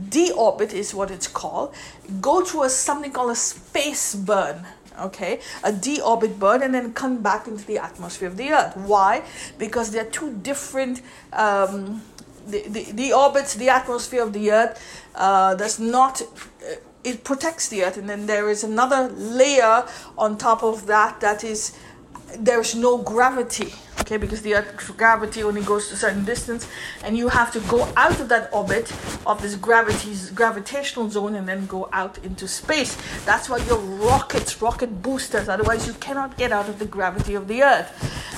Deorbit 0.09 0.73
is 0.73 0.95
what 0.95 1.11
it's 1.11 1.27
called. 1.27 1.75
Go 2.21 2.43
through 2.43 2.63
a 2.63 2.69
something 2.69 3.11
called 3.11 3.31
a 3.31 3.35
space 3.35 4.15
burn 4.15 4.65
okay? 4.99 5.39
A 5.63 5.71
deorbit 5.71 6.39
burn 6.39 6.61
and 6.61 6.73
then 6.73 6.93
come 6.93 7.21
back 7.21 7.47
into 7.47 7.65
the 7.65 7.77
atmosphere 7.77 8.27
of 8.27 8.37
the 8.37 8.51
earth. 8.51 8.75
Why? 8.77 9.23
Because 9.57 9.91
they're 9.91 10.05
two 10.05 10.33
different 10.37 11.01
um, 11.31 12.01
the, 12.47 12.67
the, 12.67 12.91
the 12.91 13.13
orbits, 13.13 13.55
the 13.55 13.69
atmosphere 13.69 14.23
of 14.23 14.33
the 14.33 14.51
Earth 14.51 14.81
uh, 15.15 15.55
does 15.55 15.79
not, 15.79 16.21
uh, 16.21 16.75
it 17.03 17.23
protects 17.23 17.67
the 17.69 17.83
Earth. 17.83 17.97
And 17.97 18.09
then 18.09 18.25
there 18.25 18.49
is 18.49 18.63
another 18.63 19.09
layer 19.09 19.85
on 20.17 20.37
top 20.37 20.63
of 20.63 20.85
that 20.87 21.19
that 21.21 21.43
is, 21.43 21.77
there's 22.37 22.75
no 22.75 22.97
gravity, 22.97 23.73
okay, 24.03 24.17
because 24.17 24.41
the 24.41 24.53
Earth's 24.53 24.89
gravity 24.91 25.43
only 25.43 25.61
goes 25.61 25.87
to 25.87 25.93
a 25.93 25.97
certain 25.97 26.25
distance, 26.25 26.67
and 27.03 27.17
you 27.17 27.29
have 27.29 27.51
to 27.53 27.59
go 27.61 27.87
out 27.95 28.19
of 28.19 28.27
that 28.27 28.53
orbit 28.53 28.91
of 29.25 29.41
this 29.41 29.55
gravity's 29.55 30.29
gravitational 30.31 31.09
zone 31.09 31.35
and 31.35 31.47
then 31.47 31.65
go 31.67 31.87
out 31.93 32.17
into 32.19 32.45
space. 32.47 32.97
That's 33.25 33.47
why 33.49 33.59
your 33.59 33.79
rockets, 33.79 34.61
rocket 34.61 35.01
boosters, 35.01 35.47
otherwise 35.47 35.87
you 35.87 35.93
cannot 35.93 36.37
get 36.37 36.51
out 36.51 36.67
of 36.67 36.79
the 36.79 36.85
gravity 36.85 37.33
of 37.35 37.47
the 37.47 37.63
Earth. 37.63 37.89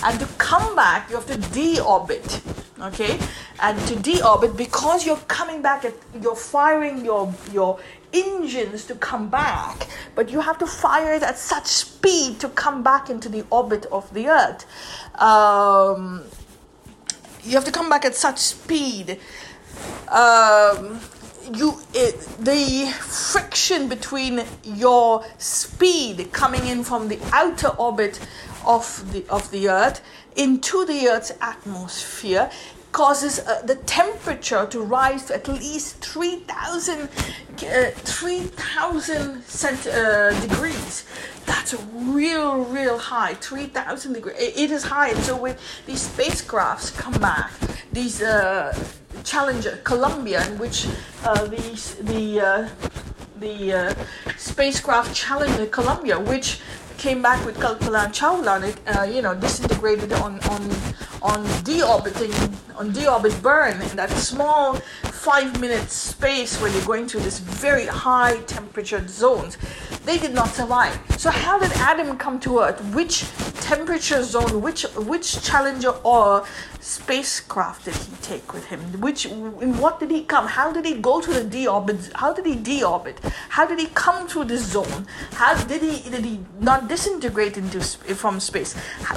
And 0.04 0.20
to 0.20 0.28
come 0.38 0.76
back, 0.76 1.10
you 1.10 1.16
have 1.16 1.26
to 1.28 1.38
deorbit 1.38 2.42
okay 2.82 3.18
and 3.62 3.80
to 3.88 3.96
deorbit 3.96 4.58
because 4.58 5.06
you're 5.06 5.24
coming 5.30 5.62
back 5.62 5.86
at 5.86 5.94
you're 6.22 6.36
firing 6.36 7.06
your 7.06 7.34
your 7.54 7.80
engines 8.16 8.86
to 8.86 8.96
come 8.96 9.30
back 9.30 9.88
but 10.16 10.30
you 10.30 10.40
have 10.40 10.58
to 10.58 10.66
fire 10.66 11.14
it 11.14 11.22
at 11.24 11.38
such 11.38 11.68
speed 11.68 12.40
to 12.40 12.50
come 12.50 12.82
back 12.82 13.10
into 13.10 13.30
the 13.30 13.46
orbit 13.50 13.86
of 13.92 14.12
the 14.14 14.28
earth. 14.28 14.66
Um, 15.22 16.24
you 17.44 17.52
have 17.52 17.66
to 17.66 17.72
come 17.72 17.90
back 17.90 18.06
at 18.06 18.16
such 18.16 18.40
speed. 18.40 19.20
Um, 20.08 21.00
you 21.54 21.80
it, 21.94 22.20
the 22.40 22.92
friction 23.00 23.88
between 23.88 24.44
your 24.64 25.24
speed 25.38 26.32
coming 26.32 26.66
in 26.66 26.84
from 26.84 27.08
the 27.08 27.20
outer 27.34 27.68
orbit 27.68 28.20
of 28.66 29.12
the 29.12 29.26
of 29.30 29.52
the 29.52 29.70
earth 29.70 30.02
into 30.36 30.86
the 30.86 31.08
Earth's 31.08 31.32
atmosphere 31.40 32.50
causes 32.96 33.40
uh, 33.40 33.62
the 33.66 33.76
temperature 34.00 34.66
to 34.68 34.80
rise 34.80 35.26
to 35.26 35.36
at 35.36 35.50
least 35.50 35.98
3,000 35.98 37.02
uh, 37.02 37.92
3,000 37.92 39.44
cent, 39.44 39.88
uh, 39.88 40.40
degrees. 40.40 41.06
That's 41.46 41.74
a 41.74 41.78
real, 42.18 42.64
real 42.64 42.98
high. 42.98 43.34
3,000 43.34 44.14
degrees. 44.14 44.38
It, 44.40 44.58
it 44.58 44.72
is 44.72 44.84
high. 44.84 45.10
And 45.10 45.22
so 45.24 45.36
when 45.36 45.58
these 45.86 46.08
spacecrafts 46.08 46.98
come 46.98 47.20
back, 47.20 47.52
these 47.92 48.22
uh, 48.22 48.74
Challenger, 49.26 49.78
Columbia, 49.84 50.48
in 50.48 50.58
which 50.58 50.88
these, 51.50 51.96
the 51.96 52.40
uh, 52.40 52.70
the 53.40 53.74
uh, 53.74 53.94
spacecraft 54.38 55.14
Challenger 55.14 55.66
Columbia, 55.66 56.18
which 56.18 56.62
came 56.98 57.22
back 57.22 57.46
with 57.46 57.58
Kalpana 57.58 58.08
Chawla 58.18 58.56
and 58.56 58.66
it, 58.72 59.14
you 59.14 59.22
know, 59.22 59.36
disintegrated 59.36 60.14
on, 60.14 60.40
on, 60.52 60.62
on 61.26 61.44
deorbiting, 61.64 62.34
on 62.78 62.92
deorbit 62.92 63.42
burn 63.42 63.82
in 63.82 63.98
that 63.98 64.12
small 64.12 64.76
five 65.06 65.60
minute 65.60 65.90
space 65.90 66.62
where 66.62 66.70
they're 66.70 66.86
going 66.86 67.08
through 67.08 67.22
this 67.22 67.40
very 67.40 67.88
high 67.88 68.38
temperature 68.42 69.06
zones. 69.08 69.58
They 70.06 70.20
did 70.20 70.36
not 70.36 70.50
survive. 70.50 70.96
So 71.18 71.32
how 71.32 71.58
did 71.58 71.72
Adam 71.78 72.16
come 72.18 72.40
to 72.42 72.60
Earth? 72.60 72.80
Which 72.94 73.24
temperature 73.66 74.22
zone, 74.24 74.62
which 74.62 74.84
which 75.12 75.42
Challenger 75.42 75.94
or 76.04 76.46
spacecraft 76.80 77.86
did 77.86 77.96
he 77.96 78.16
take 78.22 78.54
with 78.54 78.66
him? 78.66 78.80
Which 79.02 79.26
in 79.26 79.78
what 79.80 80.00
did 80.00 80.12
he 80.12 80.24
come? 80.24 80.46
How 80.46 80.72
did 80.72 80.86
he 80.86 80.94
go 80.94 81.20
to 81.20 81.34
the 81.34 81.42
deorbit? 81.42 82.12
How 82.14 82.32
did 82.32 82.46
he 82.46 82.56
deorbit? 82.56 83.18
How 83.50 83.66
did 83.66 83.80
he 83.80 83.88
come 83.88 84.28
to 84.28 84.44
this 84.44 84.64
zone? 84.72 85.08
How 85.34 85.56
did 85.66 85.82
he 85.82 86.08
did 86.10 86.24
he 86.24 86.40
not 86.60 86.88
disintegrate 86.88 87.58
into 87.58 87.82
from 88.16 88.40
space? 88.40 88.76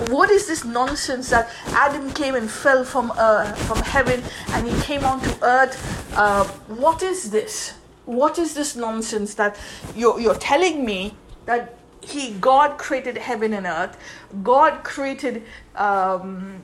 What 0.09 0.31
is 0.31 0.47
this 0.47 0.65
nonsense 0.65 1.29
that 1.29 1.51
Adam 1.87 2.11
came 2.13 2.35
and 2.35 2.51
fell 2.51 2.85
from 2.85 3.13
uh, 3.17 3.53
from 3.69 3.79
heaven 3.79 4.23
and 4.55 4.67
he 4.67 4.81
came 4.81 5.05
onto 5.05 5.31
earth? 5.43 5.77
Uh, 6.17 6.45
what 6.85 7.03
is 7.03 7.31
this? 7.31 7.75
What 8.07 8.39
is 8.39 8.55
this 8.55 8.75
nonsense 8.75 9.35
that 9.35 9.59
you're, 9.95 10.19
you're 10.19 10.41
telling 10.41 10.83
me 10.83 11.15
that 11.45 11.78
he 12.09 12.33
God 12.33 12.79
created 12.79 13.19
heaven 13.19 13.53
and 13.53 13.67
earth. 13.67 13.97
God 14.43 14.85
created 14.85 15.45
um, 15.75 16.63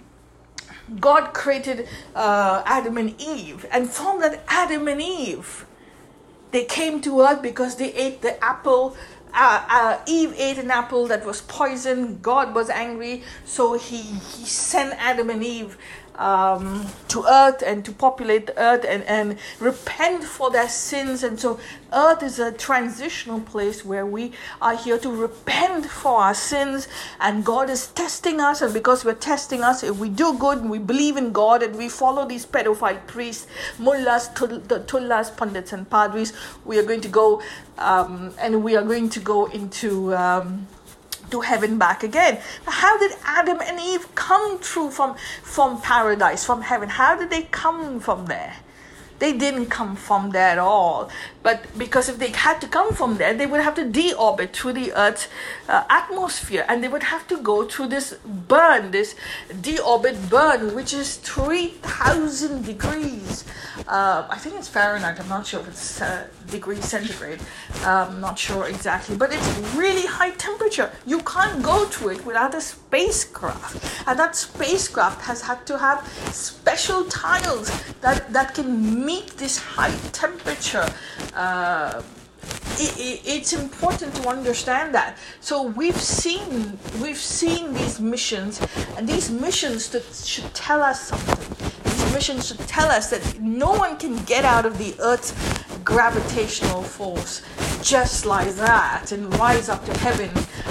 God 1.00 1.32
created 1.32 1.88
uh, 2.14 2.62
Adam 2.66 2.98
and 2.98 3.20
Eve, 3.20 3.66
and 3.70 3.88
from 3.88 4.20
that 4.20 4.44
Adam 4.48 4.86
and 4.88 5.00
Eve, 5.00 5.66
they 6.50 6.64
came 6.64 7.00
to 7.02 7.22
earth 7.22 7.42
because 7.42 7.76
they 7.76 7.92
ate 7.94 8.22
the 8.22 8.42
apple. 8.44 8.96
Uh, 9.36 9.66
uh, 9.68 9.98
Eve 10.06 10.32
ate 10.36 10.58
an 10.58 10.70
apple 10.70 11.08
that 11.08 11.26
was 11.26 11.40
poison. 11.40 12.20
God 12.20 12.54
was 12.54 12.70
angry, 12.70 13.24
so 13.44 13.76
he, 13.76 13.96
he 13.96 14.44
sent 14.44 14.92
Adam 15.02 15.28
and 15.28 15.42
Eve 15.42 15.76
um, 16.16 16.86
to 17.08 17.24
earth 17.24 17.62
and 17.64 17.84
to 17.84 17.92
populate 17.92 18.46
the 18.46 18.58
earth 18.58 18.84
and, 18.86 19.02
and 19.04 19.38
repent 19.58 20.24
for 20.24 20.50
their 20.50 20.68
sins. 20.68 21.22
And 21.22 21.38
so, 21.38 21.58
earth 21.92 22.22
is 22.22 22.38
a 22.38 22.52
transitional 22.52 23.40
place 23.40 23.84
where 23.84 24.06
we 24.06 24.32
are 24.60 24.76
here 24.76 24.98
to 24.98 25.10
repent 25.10 25.86
for 25.86 26.20
our 26.20 26.34
sins. 26.34 26.88
And 27.20 27.44
God 27.44 27.70
is 27.70 27.88
testing 27.88 28.40
us. 28.40 28.62
And 28.62 28.72
because 28.72 29.04
we're 29.04 29.14
testing 29.14 29.62
us, 29.62 29.82
if 29.82 29.98
we 29.98 30.08
do 30.08 30.36
good 30.38 30.58
and 30.58 30.70
we 30.70 30.78
believe 30.78 31.16
in 31.16 31.32
God 31.32 31.62
and 31.62 31.76
we 31.76 31.88
follow 31.88 32.26
these 32.26 32.46
pedophile 32.46 33.04
priests, 33.06 33.46
mullahs, 33.78 34.28
tullahs, 34.28 35.30
pundits, 35.30 35.72
and 35.72 35.88
padris, 35.88 36.32
we 36.64 36.78
are 36.78 36.84
going 36.84 37.00
to 37.00 37.08
go 37.08 37.42
um, 37.78 38.32
and 38.38 38.62
we 38.62 38.76
are 38.76 38.82
going 38.84 39.08
to 39.10 39.20
go 39.20 39.46
into. 39.46 40.14
Um, 40.14 40.66
to 41.30 41.40
heaven 41.40 41.78
back 41.78 42.02
again. 42.02 42.40
How 42.66 42.98
did 42.98 43.12
Adam 43.24 43.58
and 43.62 43.80
Eve 43.80 44.14
come 44.14 44.58
through 44.58 44.90
from, 44.90 45.16
from 45.42 45.80
paradise, 45.80 46.44
from 46.44 46.62
heaven? 46.62 46.88
How 46.88 47.16
did 47.16 47.30
they 47.30 47.42
come 47.42 48.00
from 48.00 48.26
there? 48.26 48.56
They 49.18 49.32
didn't 49.32 49.66
come 49.66 49.96
from 49.96 50.30
there 50.30 50.50
at 50.50 50.58
all. 50.58 51.10
But 51.44 51.62
because 51.78 52.08
if 52.08 52.18
they 52.18 52.30
had 52.30 52.60
to 52.62 52.66
come 52.66 52.92
from 52.94 53.18
there, 53.18 53.32
they 53.34 53.46
would 53.46 53.60
have 53.60 53.76
to 53.76 53.84
deorbit 53.84 54.50
through 54.56 54.72
the 54.72 54.92
Earth's 55.04 55.28
uh, 55.68 55.84
atmosphere, 56.00 56.64
and 56.68 56.82
they 56.82 56.88
would 56.88 57.04
have 57.14 57.28
to 57.28 57.36
go 57.50 57.56
through 57.68 57.88
this 57.88 58.14
burn, 58.48 58.90
this 58.90 59.14
deorbit 59.66 60.16
burn, 60.30 60.74
which 60.74 60.92
is 60.92 61.16
three 61.16 61.68
thousand 61.82 62.64
degrees. 62.64 63.44
Uh, 63.86 64.26
I 64.30 64.38
think 64.38 64.56
it's 64.56 64.68
Fahrenheit. 64.68 65.20
I'm 65.20 65.28
not 65.28 65.46
sure 65.46 65.60
if 65.60 65.68
it's 65.68 66.00
uh, 66.00 66.26
degrees 66.50 66.84
centigrade. 66.84 67.40
I'm 67.84 68.20
not 68.20 68.38
sure 68.38 68.66
exactly, 68.66 69.14
but 69.16 69.32
it's 69.32 69.48
really 69.76 70.06
high 70.06 70.30
temperature. 70.30 70.90
You 71.06 71.20
can't 71.20 71.62
go 71.62 71.86
to 71.96 72.08
it 72.08 72.24
without 72.24 72.54
a 72.54 72.60
spacecraft, 72.60 73.76
and 74.08 74.18
that 74.18 74.34
spacecraft 74.34 75.20
has 75.22 75.42
had 75.42 75.66
to 75.66 75.78
have 75.78 76.08
special 76.32 77.04
tiles 77.04 77.70
that 78.00 78.32
that 78.32 78.54
can 78.54 79.04
meet 79.04 79.36
this 79.36 79.58
high 79.58 79.94
temperature. 80.12 80.88
Uh, 81.34 82.02
it, 82.76 82.98
it, 82.98 83.20
it's 83.24 83.52
important 83.52 84.14
to 84.16 84.28
understand 84.28 84.94
that. 84.94 85.18
So 85.40 85.62
we've 85.62 85.96
seen 85.96 86.78
we've 87.00 87.16
seen 87.16 87.72
these 87.72 88.00
missions, 88.00 88.60
and 88.96 89.08
these 89.08 89.30
missions 89.30 89.88
that 89.90 90.04
should 90.04 90.52
tell 90.54 90.82
us 90.82 91.08
something. 91.08 91.72
These 91.84 92.12
missions 92.12 92.48
should 92.48 92.58
tell 92.60 92.88
us 92.88 93.10
that 93.10 93.40
no 93.40 93.72
one 93.72 93.96
can 93.96 94.16
get 94.24 94.44
out 94.44 94.66
of 94.66 94.78
the 94.78 94.94
Earth's 95.00 95.32
gravitational 95.84 96.82
force 96.82 97.42
just 97.82 98.24
like 98.24 98.48
that 98.54 99.12
and 99.12 99.32
rise 99.38 99.68
up 99.68 99.84
to 99.84 99.98
heaven. 99.98 100.30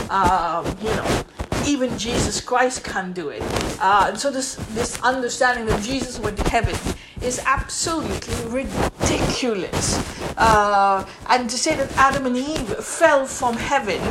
Um, 0.10 0.66
you 0.82 0.90
know, 0.96 1.24
even 1.66 1.98
Jesus 1.98 2.42
Christ 2.42 2.84
can't 2.84 3.14
do 3.14 3.30
it. 3.30 3.42
Uh, 3.80 4.08
and 4.10 4.20
so 4.20 4.32
this 4.32 4.56
this 4.72 5.02
understanding 5.02 5.66
that 5.68 5.82
Jesus 5.84 6.20
went 6.20 6.38
to 6.38 6.50
heaven 6.50 6.76
is 7.24 7.40
absolutely 7.46 8.36
ridiculous. 8.50 9.98
Uh, 10.38 11.06
and 11.30 11.50
to 11.50 11.58
say 11.58 11.76
that 11.76 11.92
Adam 11.98 12.26
and 12.26 12.38
Eve 12.38 12.76
fell 12.78 13.26
from 13.26 13.56
heaven. 13.56 14.02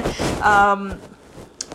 Um, 0.42 0.99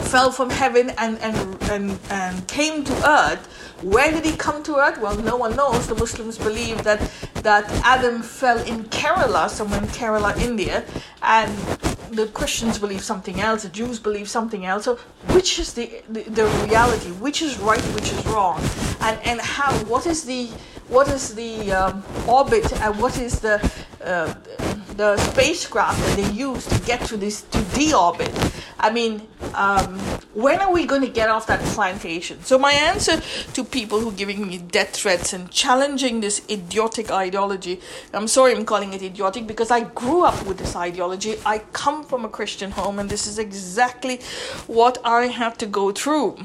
fell 0.08 0.32
from 0.32 0.50
heaven 0.50 0.91
and, 0.98 1.17
and, 1.20 1.63
and, 1.63 2.00
and 2.10 2.48
came 2.48 2.84
to 2.84 3.10
earth. 3.10 3.46
Where 3.82 4.12
did 4.12 4.25
he 4.25 4.36
come 4.36 4.63
to 4.63 4.77
earth? 4.77 5.00
Well, 5.00 5.17
no 5.17 5.36
one 5.38 5.56
knows. 5.56 5.88
The 5.88 5.96
Muslims 5.96 6.38
believe 6.38 6.84
that, 6.84 7.00
that 7.44 7.70
Adam 7.84 8.22
fell 8.22 8.58
in 8.60 8.86
Kerala, 8.86 9.50
somewhere 9.50 9.82
in 9.82 9.88
Kerala, 9.88 10.38
India, 10.39 10.84
and 11.22 11.51
the 12.12 12.27
Christians 12.27 12.79
believe 12.79 13.01
something 13.01 13.39
else, 13.39 13.63
the 13.63 13.70
Jews 13.70 14.00
believe 14.00 14.29
something 14.29 14.65
else. 14.65 14.86
So, 14.86 14.96
which 15.32 15.60
is 15.60 15.74
the, 15.74 16.01
the, 16.10 16.22
the 16.24 16.46
reality? 16.65 17.12
Which 17.12 17.41
is 17.41 17.60
right? 17.60 17.82
Which 17.94 18.12
is 18.12 18.25
wrong? 18.27 18.62
And 19.01 19.20
and 19.25 19.41
how? 19.41 19.72
What 19.86 20.08
is 20.08 20.24
the 20.24 20.50
what 20.89 21.08
is 21.10 21.36
the 21.36 21.72
um, 21.72 22.03
orbit 22.27 22.72
and 22.82 23.00
what 23.00 23.17
is 23.20 23.39
the 23.39 23.60
uh, 24.03 24.34
the 24.96 25.15
spacecraft 25.17 26.00
that 26.00 26.17
they 26.17 26.32
use 26.32 26.65
to 26.65 26.79
get 26.86 27.01
to 27.06 27.17
this 27.17 27.41
to 27.44 27.60
deorbit? 27.77 28.34
I 28.79 28.91
mean, 28.91 29.27
um, 29.53 30.00
when 30.34 30.60
are 30.60 30.72
we 30.72 30.86
going 30.86 31.01
to 31.01 31.08
get 31.08 31.29
off 31.29 31.48
that 31.48 31.60
plantation? 31.75 32.44
So 32.44 32.58
my 32.58 32.72
answer 32.72 33.22
to 33.53 33.63
people 33.63 34.00
who 34.00 34.12
giving 34.12 34.48
me 34.48 34.58
death 34.58 34.96
threats 34.96 35.34
and 35.34 35.50
challenging 35.51 36.22
this 36.22 36.41
idiotic 36.50 37.12
ideology, 37.12 37.79
I'm 38.13 38.27
sorry 38.27 38.53
I'm 38.53 38.65
calling 38.65 38.94
it 38.94 39.01
idiotic 39.01 39.48
because 39.48 39.72
I 39.72 39.82
grew 39.82 40.24
up 40.24 40.46
with 40.46 40.58
this 40.58 40.75
ideology. 40.75 41.36
I 41.46 41.60
come 41.74 42.03
from 42.03 42.25
a 42.25 42.29
Christian 42.29 42.72
home 42.72 43.00
and 43.00 43.10
this 43.10 43.27
is 43.27 43.39
exactly 43.39 44.20
what 44.67 44.98
I 45.03 45.27
have 45.27 45.58
to 45.60 45.65
go 45.65 45.91
through. 45.91 46.38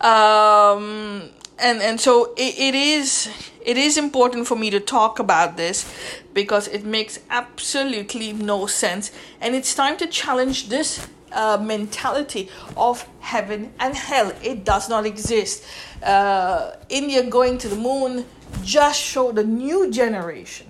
Um, 0.00 1.30
and 1.64 1.80
and 1.80 1.98
so 2.00 2.34
it, 2.36 2.54
it 2.58 2.74
is 2.74 3.28
it 3.64 3.78
is 3.78 3.96
important 3.96 4.46
for 4.46 4.56
me 4.56 4.68
to 4.70 4.78
talk 4.78 5.18
about 5.18 5.56
this 5.56 5.90
because 6.34 6.68
it 6.68 6.84
makes 6.84 7.18
absolutely 7.30 8.32
no 8.34 8.66
sense. 8.66 9.10
And 9.40 9.54
it's 9.54 9.74
time 9.74 9.96
to 9.96 10.06
challenge 10.06 10.68
this 10.68 11.06
uh, 11.32 11.58
mentality 11.60 12.50
of 12.76 13.08
heaven 13.20 13.72
and 13.80 13.96
hell. 13.96 14.32
It 14.42 14.64
does 14.64 14.88
not 14.88 15.06
exist. 15.06 15.64
Uh, 16.02 16.72
india 16.90 17.22
going 17.24 17.56
to 17.56 17.68
the 17.68 17.76
moon 17.76 18.26
just 18.62 19.00
showed 19.00 19.38
a 19.38 19.44
new 19.44 19.90
generation 19.90 20.66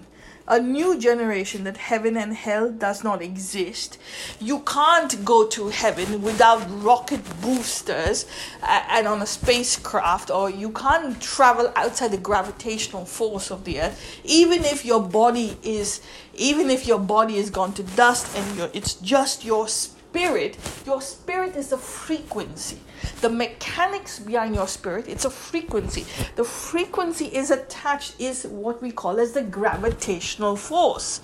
a 0.46 0.60
new 0.60 0.98
generation 0.98 1.64
that 1.64 1.76
heaven 1.76 2.16
and 2.16 2.34
hell 2.34 2.70
does 2.70 3.02
not 3.02 3.22
exist. 3.22 3.98
You 4.40 4.60
can't 4.60 5.24
go 5.24 5.46
to 5.48 5.68
heaven 5.68 6.20
without 6.22 6.62
rocket 6.82 7.22
boosters 7.40 8.26
uh, 8.62 8.82
and 8.90 9.06
on 9.06 9.22
a 9.22 9.26
spacecraft, 9.26 10.30
or 10.30 10.50
you 10.50 10.70
can't 10.70 11.20
travel 11.20 11.72
outside 11.76 12.10
the 12.10 12.18
gravitational 12.18 13.06
force 13.06 13.50
of 13.50 13.64
the 13.64 13.80
earth, 13.80 14.20
even 14.24 14.64
if 14.64 14.84
your 14.84 15.02
body 15.02 15.56
is, 15.62 16.02
even 16.34 16.68
if 16.68 16.86
your 16.86 16.98
body 16.98 17.36
is 17.36 17.48
gone 17.48 17.72
to 17.74 17.82
dust 17.82 18.36
and 18.36 18.70
it's 18.74 18.94
just 18.94 19.44
your 19.44 19.66
spirit. 19.66 20.58
Your 20.84 21.00
spirit 21.00 21.56
is 21.56 21.72
a 21.72 21.78
frequency 21.78 22.78
the 23.20 23.28
mechanics 23.28 24.18
behind 24.18 24.54
your 24.54 24.68
spirit 24.68 25.08
it's 25.08 25.24
a 25.24 25.30
frequency. 25.30 26.04
The 26.36 26.44
frequency 26.44 27.26
is 27.26 27.50
attached 27.50 28.20
is 28.20 28.44
what 28.44 28.82
we 28.82 28.90
call 28.90 29.20
as 29.20 29.32
the 29.32 29.42
gravitational 29.42 30.56
force. 30.56 31.20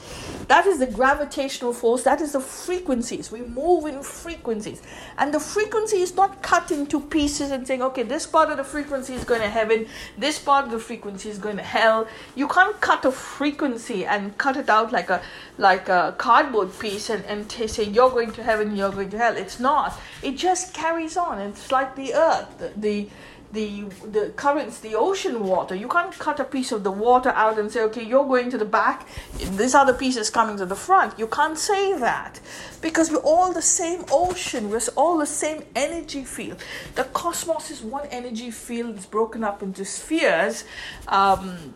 That 0.49 0.67
is 0.67 0.79
the 0.79 0.87
gravitational 0.87 1.73
force 1.73 2.03
that 2.05 2.21
is 2.21 2.33
the 2.33 2.41
frequencies. 2.41 3.31
We 3.33 3.43
move 3.43 3.87
in 3.87 4.03
frequencies. 4.03 4.83
And 5.19 5.33
the 5.35 5.41
frequency 5.41 5.99
is 5.99 6.15
not 6.15 6.43
cut 6.43 6.71
into 6.71 7.01
pieces 7.01 7.51
and 7.51 7.67
saying 7.67 7.83
okay 7.83 8.03
this 8.03 8.27
part 8.27 8.51
of 8.51 8.57
the 8.57 8.65
frequency 8.65 9.15
is 9.15 9.25
going 9.25 9.41
to 9.41 9.49
heaven 9.49 9.87
this 10.19 10.39
part 10.39 10.67
of 10.67 10.71
the 10.71 10.79
frequency 10.79 11.29
is 11.29 11.39
going 11.39 11.57
to 11.57 11.63
hell. 11.63 12.07
You 12.35 12.49
can't 12.49 12.81
cut 12.81 13.05
a 13.05 13.13
frequency 13.13 14.05
and 14.05 14.37
cut 14.39 14.57
it 14.57 14.69
out 14.69 14.93
like 14.93 15.11
a 15.11 15.21
like 15.59 15.89
a 15.89 16.15
cardboard 16.19 16.79
piece 16.79 17.11
and, 17.11 17.25
and 17.27 17.49
t- 17.49 17.67
say 17.67 17.85
you're 17.85 18.11
going 18.11 18.33
to 18.33 18.43
heaven 18.43 18.77
you're 18.77 18.91
going 18.91 19.11
to 19.11 19.19
hell. 19.19 19.37
It's 19.37 19.61
not. 19.61 19.99
It 20.23 20.37
just 20.37 20.75
carries 20.75 21.17
on. 21.17 21.39
It's 21.39 21.70
like 21.71 21.97
the 21.97 22.15
earth 22.15 22.59
the, 22.59 22.73
the 22.77 23.09
the 23.53 23.83
the 24.07 24.33
currents, 24.37 24.81
the 24.81 24.95
ocean 24.95 25.45
water. 25.45 25.75
You 25.75 25.89
can't 25.89 26.17
cut 26.19 26.39
a 26.39 26.45
piece 26.45 26.73
of 26.73 26.85
the 26.85 26.91
water 26.91 27.31
out 27.31 27.59
and 27.59 27.71
say, 27.71 27.83
okay, 27.85 28.05
you're 28.05 28.25
going 28.25 28.51
to 28.51 28.59
the 28.59 28.65
back, 28.65 29.09
this 29.35 29.75
other 29.75 29.93
piece 29.93 30.17
is 30.17 30.31
coming 30.31 30.57
to 30.59 30.67
the 30.67 30.77
front. 30.77 31.19
You 31.19 31.27
can't 31.27 31.59
say 31.59 31.99
that 31.99 32.41
because 32.81 33.11
we're 33.11 33.19
all 33.19 33.53
the 33.53 33.63
same 33.63 34.05
ocean. 34.11 34.71
We're 34.71 34.81
all 34.97 35.19
the 35.19 35.27
same 35.27 35.65
energy 35.75 36.25
field. 36.25 36.63
The 36.95 37.05
cosmos 37.05 37.71
is 37.71 37.83
one 37.83 38.07
energy 38.11 38.51
field. 38.51 38.97
It's 38.97 39.07
broken 39.07 39.43
up 39.43 39.63
into 39.63 39.85
spheres. 39.85 40.65
Um, 41.09 41.75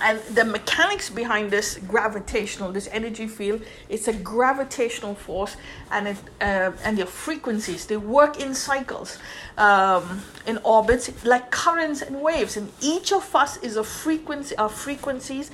and 0.00 0.18
the 0.34 0.44
mechanics 0.44 1.08
behind 1.08 1.50
this 1.50 1.78
gravitational 1.86 2.72
this 2.72 2.88
energy 2.90 3.28
field 3.28 3.62
it's 3.88 4.08
a 4.08 4.12
gravitational 4.12 5.14
force 5.14 5.56
and 5.90 6.08
it 6.08 6.16
uh, 6.40 6.72
and 6.84 6.98
the 6.98 7.06
frequencies 7.06 7.86
they 7.86 7.96
work 7.96 8.40
in 8.40 8.54
cycles 8.54 9.18
um, 9.56 10.22
in 10.46 10.58
orbits 10.58 11.24
like 11.24 11.50
currents 11.50 12.02
and 12.02 12.20
waves. 12.20 12.56
And 12.56 12.72
each 12.80 13.12
of 13.12 13.34
us 13.34 13.56
is 13.58 13.76
a 13.76 13.84
frequency 13.84 14.56
our 14.56 14.68
frequencies 14.68 15.50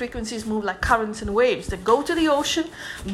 frequencies 0.00 0.46
move 0.46 0.64
like 0.64 0.80
currents 0.80 1.20
and 1.22 1.30
waves. 1.34 1.66
That 1.68 1.82
go 1.84 1.96
to 2.08 2.14
the 2.20 2.28
ocean 2.28 2.66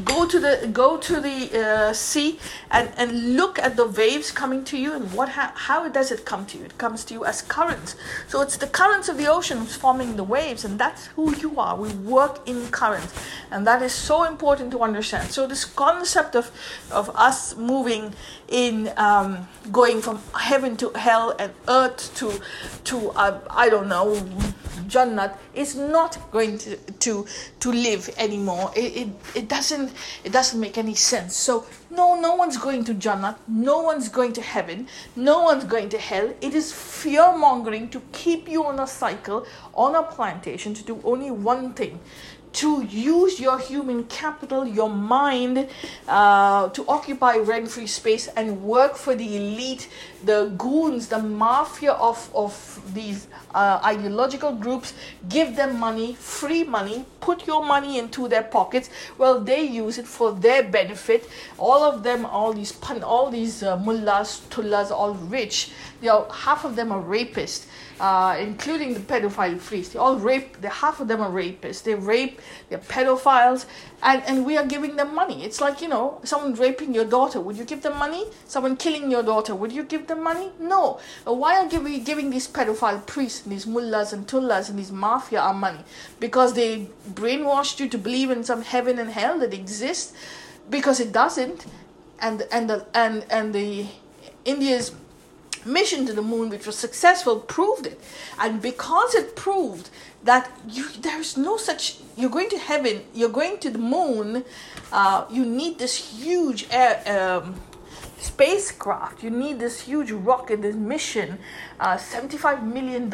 go 0.05 0.27
to 0.27 0.39
the 0.47 0.69
go 0.73 0.97
to 1.09 1.21
the 1.21 1.39
uh, 1.63 1.93
sea 1.93 2.39
and 2.71 2.87
and 2.97 3.37
look 3.37 3.59
at 3.59 3.77
the 3.77 3.87
waves 4.01 4.31
coming 4.31 4.63
to 4.71 4.77
you 4.77 4.91
and 4.97 5.05
what 5.13 5.29
ha- 5.37 5.53
how 5.69 5.89
does 5.89 6.11
it 6.11 6.25
come 6.25 6.47
to 6.47 6.59
you? 6.59 6.65
It 6.65 6.77
comes 6.79 7.05
to 7.07 7.15
you 7.15 7.25
as 7.25 7.43
currents. 7.43 7.97
So 8.29 8.41
it's 8.45 8.57
the 8.57 8.71
currents 8.81 9.09
of 9.09 9.17
the 9.17 9.27
ocean 9.27 9.59
forming 9.67 10.17
the 10.17 10.25
waves 10.37 10.65
and 10.65 10.79
that's 10.79 11.07
who 11.17 11.27
you 11.37 11.51
are. 11.59 11.75
We 11.77 11.91
work 12.17 12.35
in 12.47 12.69
currents 12.69 13.13
and 13.51 13.67
that 13.67 13.83
is 13.83 13.93
so 13.93 14.25
important 14.25 14.71
to 14.73 14.79
understand. 14.89 15.31
So 15.31 15.47
this 15.47 15.65
concept 15.65 16.37
of 16.37 16.51
of 16.91 17.11
us 17.29 17.57
moving 17.57 18.15
in 18.49 18.93
um, 18.97 19.49
going 19.81 20.01
from 20.07 20.21
heaven 20.51 20.77
to 20.83 20.87
hell 21.07 21.35
and 21.43 21.53
earth 21.69 21.99
to 22.21 22.27
to 22.91 22.97
uh, 23.11 23.41
I 23.65 23.69
don't 23.73 23.89
know 23.89 24.07
Jannat 24.89 25.37
is 25.55 25.75
not 25.75 26.19
going 26.31 26.59
to 26.59 26.77
to 26.77 27.27
to 27.61 27.73
live 27.73 28.11
anymore. 28.19 28.73
It, 28.77 28.97
it 28.97 29.09
it 29.35 29.49
doesn't 29.49 29.93
it 30.25 30.33
doesn't 30.33 30.61
make 30.61 30.79
any 30.79 30.95
sense. 30.95 31.37
So 31.37 31.67
no 31.91 32.19
no 32.21 32.35
one's 32.35 32.57
going 32.57 32.85
to 32.85 32.95
Jannah, 32.95 33.39
no 33.47 33.83
one's 33.83 34.09
going 34.09 34.33
to 34.35 34.43
heaven, 34.43 34.89
no 35.15 35.43
one's 35.43 35.65
going 35.65 35.89
to 35.91 35.99
hell. 35.99 36.33
It 36.41 36.55
is 36.55 36.73
fear 36.73 37.37
mongering 37.37 37.89
to 37.91 38.03
keep 38.13 38.49
you 38.49 38.65
on 38.65 38.81
a 38.81 38.87
cycle, 38.87 39.47
on 39.75 39.95
a 39.95 40.03
plantation, 40.03 40.75
to 40.75 40.83
do 40.83 41.01
only 41.05 41.31
one 41.31 41.73
thing 41.75 42.01
to 42.53 42.83
use 42.85 43.39
your 43.39 43.59
human 43.59 44.05
capital, 44.05 44.67
your 44.67 44.89
mind, 44.91 45.69
uh, 46.09 46.69
to 46.71 46.87
occupy 46.89 47.37
rent 47.37 47.71
free 47.71 47.87
space 47.87 48.29
and 48.29 48.63
work 48.63 48.97
for 48.97 49.15
the 49.15 49.37
elite, 49.37 49.89
the 50.25 50.55
goons, 50.57 51.09
the 51.09 51.19
mafia 51.19 51.93
of, 51.93 52.31
of 52.35 52.81
these 52.95 53.29
uh, 53.55 53.81
ideological 53.85 54.53
groups, 54.53 54.95
give 55.29 55.57
them 55.57 55.79
money, 55.79 56.15
free 56.15 56.65
money, 56.65 57.05
put 57.21 57.47
your 57.47 57.65
money 57.65 57.99
into 57.99 58.29
their 58.29 58.43
pockets. 58.43 58.91
Well, 59.19 59.41
they 59.41 59.63
use 59.63 59.99
it 59.99 60.07
for 60.07 60.33
their 60.33 60.63
benefit. 60.63 61.29
All 61.59 61.83
of 61.83 62.03
them, 62.03 62.25
all 62.27 62.53
these 62.53 62.73
all 63.03 63.31
these 63.31 63.63
uh, 63.63 63.77
mullahs, 63.77 64.41
tullahs, 64.51 64.91
all 64.91 65.15
rich. 65.15 65.71
You 66.01 66.09
know, 66.09 66.29
half 66.31 66.65
of 66.65 66.77
them 66.77 66.93
are 66.93 67.03
rapists 67.03 67.67
uh, 68.01 68.37
including 68.39 68.95
the 68.95 69.01
pedophile 69.01 69.59
priests. 69.59 69.95
They 69.95 69.99
all 69.99 70.17
rape. 70.17 70.61
They, 70.61 70.69
half 70.69 71.01
of 71.01 71.09
them 71.09 71.21
are 71.21 71.31
rapists. 71.31 71.83
They 71.83 71.95
rape. 71.95 72.41
They're 72.69 72.79
pedophiles, 72.79 73.67
and 74.03 74.23
and 74.25 74.45
we 74.45 74.57
are 74.57 74.67
giving 74.67 74.97
them 74.97 75.15
money. 75.15 75.45
It's 75.45 75.61
like 75.61 75.81
you 75.81 75.89
know, 75.89 76.21
someone 76.23 76.55
raping 76.55 76.95
your 76.95 77.05
daughter. 77.05 77.41
Would 77.41 77.57
you 77.57 77.65
give 77.65 77.83
them 77.83 77.99
money? 77.99 78.27
Someone 78.47 78.77
killing 78.77 79.11
your 79.11 79.23
daughter. 79.23 79.55
Would 79.55 79.73
you 79.73 79.83
give 79.83 80.07
them 80.07 80.23
money? 80.23 80.51
No. 80.59 81.01
Why 81.25 81.57
are 81.59 81.81
we 81.81 81.99
giving 81.99 82.31
these 82.31 82.47
pedophile 82.47 83.05
priests, 83.07 83.45
and 83.45 83.53
these 83.53 83.67
mullahs 83.67 84.13
and 84.13 84.29
tullahs 84.29 84.69
and 84.69 84.79
these 84.79 84.93
mafia 84.93 85.41
our 85.41 85.55
money? 85.55 85.81
Because 86.21 86.53
they 86.55 86.89
brainwashed 87.13 87.81
you 87.81 87.89
to 87.89 87.99
believe 87.99 88.31
in 88.31 88.45
some 88.45 88.63
heaven 88.63 88.99
and 88.99 89.11
hell 89.11 89.39
that 89.39 89.55
exists, 89.55 90.13
because 90.69 91.01
it 91.01 91.13
doesn't, 91.13 91.65
and 92.21 92.43
and 92.53 92.69
the 92.69 92.87
and 92.93 93.25
and 93.31 93.55
the 93.55 93.87
India's 94.45 94.93
mission 95.67 96.07
to 96.07 96.13
the 96.13 96.23
moon, 96.23 96.51
which 96.51 96.67
was 96.67 96.77
successful, 96.77 97.41
proved 97.41 97.87
it. 97.87 98.01
And 98.39 98.63
because 98.63 99.15
it 99.15 99.37
proved 99.37 99.91
that 100.25 100.51
you, 100.69 100.89
there's 101.01 101.37
no 101.37 101.57
such, 101.57 101.99
you're 102.17 102.31
going 102.31 102.49
to 102.51 102.59
heaven, 102.59 103.03
you're 103.15 103.29
going 103.29 103.59
to 103.59 103.71
the 103.71 103.79
moon, 103.79 104.45
uh, 104.93 105.25
you 105.31 105.45
need 105.45 105.79
this 105.79 105.97
huge 105.97 106.67
air, 106.71 107.03
um, 107.07 107.55
spacecraft, 108.19 109.23
you 109.23 109.31
need 109.31 109.59
this 109.59 109.81
huge 109.81 110.11
rocket, 110.11 110.63
this 110.63 110.75
mission, 110.75 111.39
uh, 111.81 111.97
$75 111.97 112.63
million. 112.63 113.13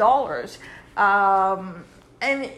Um, 0.97 1.85
and 2.21 2.49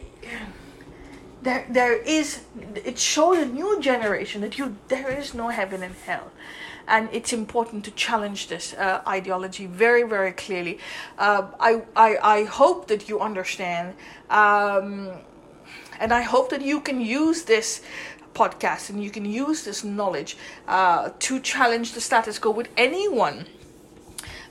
there, 1.42 1.66
there 1.70 2.02
is, 2.02 2.42
it 2.76 2.98
showed 2.98 3.38
a 3.38 3.46
new 3.46 3.80
generation 3.82 4.42
that 4.42 4.58
you, 4.58 4.76
there 4.88 5.10
is 5.10 5.34
no 5.34 5.50
heaven 5.50 5.84
and 5.84 5.96
hell 6.06 6.32
and 6.88 7.10
it's 7.12 7.34
important 7.34 7.84
to 7.86 7.92
challenge 7.92 8.48
this 8.48 8.74
uh, 8.74 9.02
ideology 9.08 9.66
very, 9.66 10.04
very 10.04 10.32
clearly. 10.32 10.80
Uh, 11.18 11.48
I, 11.60 11.82
I, 11.96 12.18
I 12.22 12.44
hope 12.44 12.88
that 12.88 13.10
you 13.10 13.20
understand, 13.20 13.96
um, 14.30 15.12
and 16.00 16.14
I 16.14 16.22
hope 16.22 16.50
that 16.50 16.62
you 16.62 16.82
can 16.82 17.02
use 17.02 17.44
this 17.44 17.82
podcast 18.34 18.90
and 18.90 19.04
you 19.04 19.10
can 19.10 19.26
use 19.26 19.64
this 19.64 19.84
knowledge 19.84 20.38
uh, 20.68 21.10
to 21.20 21.40
challenge 21.40 21.94
the 21.94 22.02
status 22.02 22.38
quo 22.38 22.52
with 22.52 22.68
anyone 22.78 23.46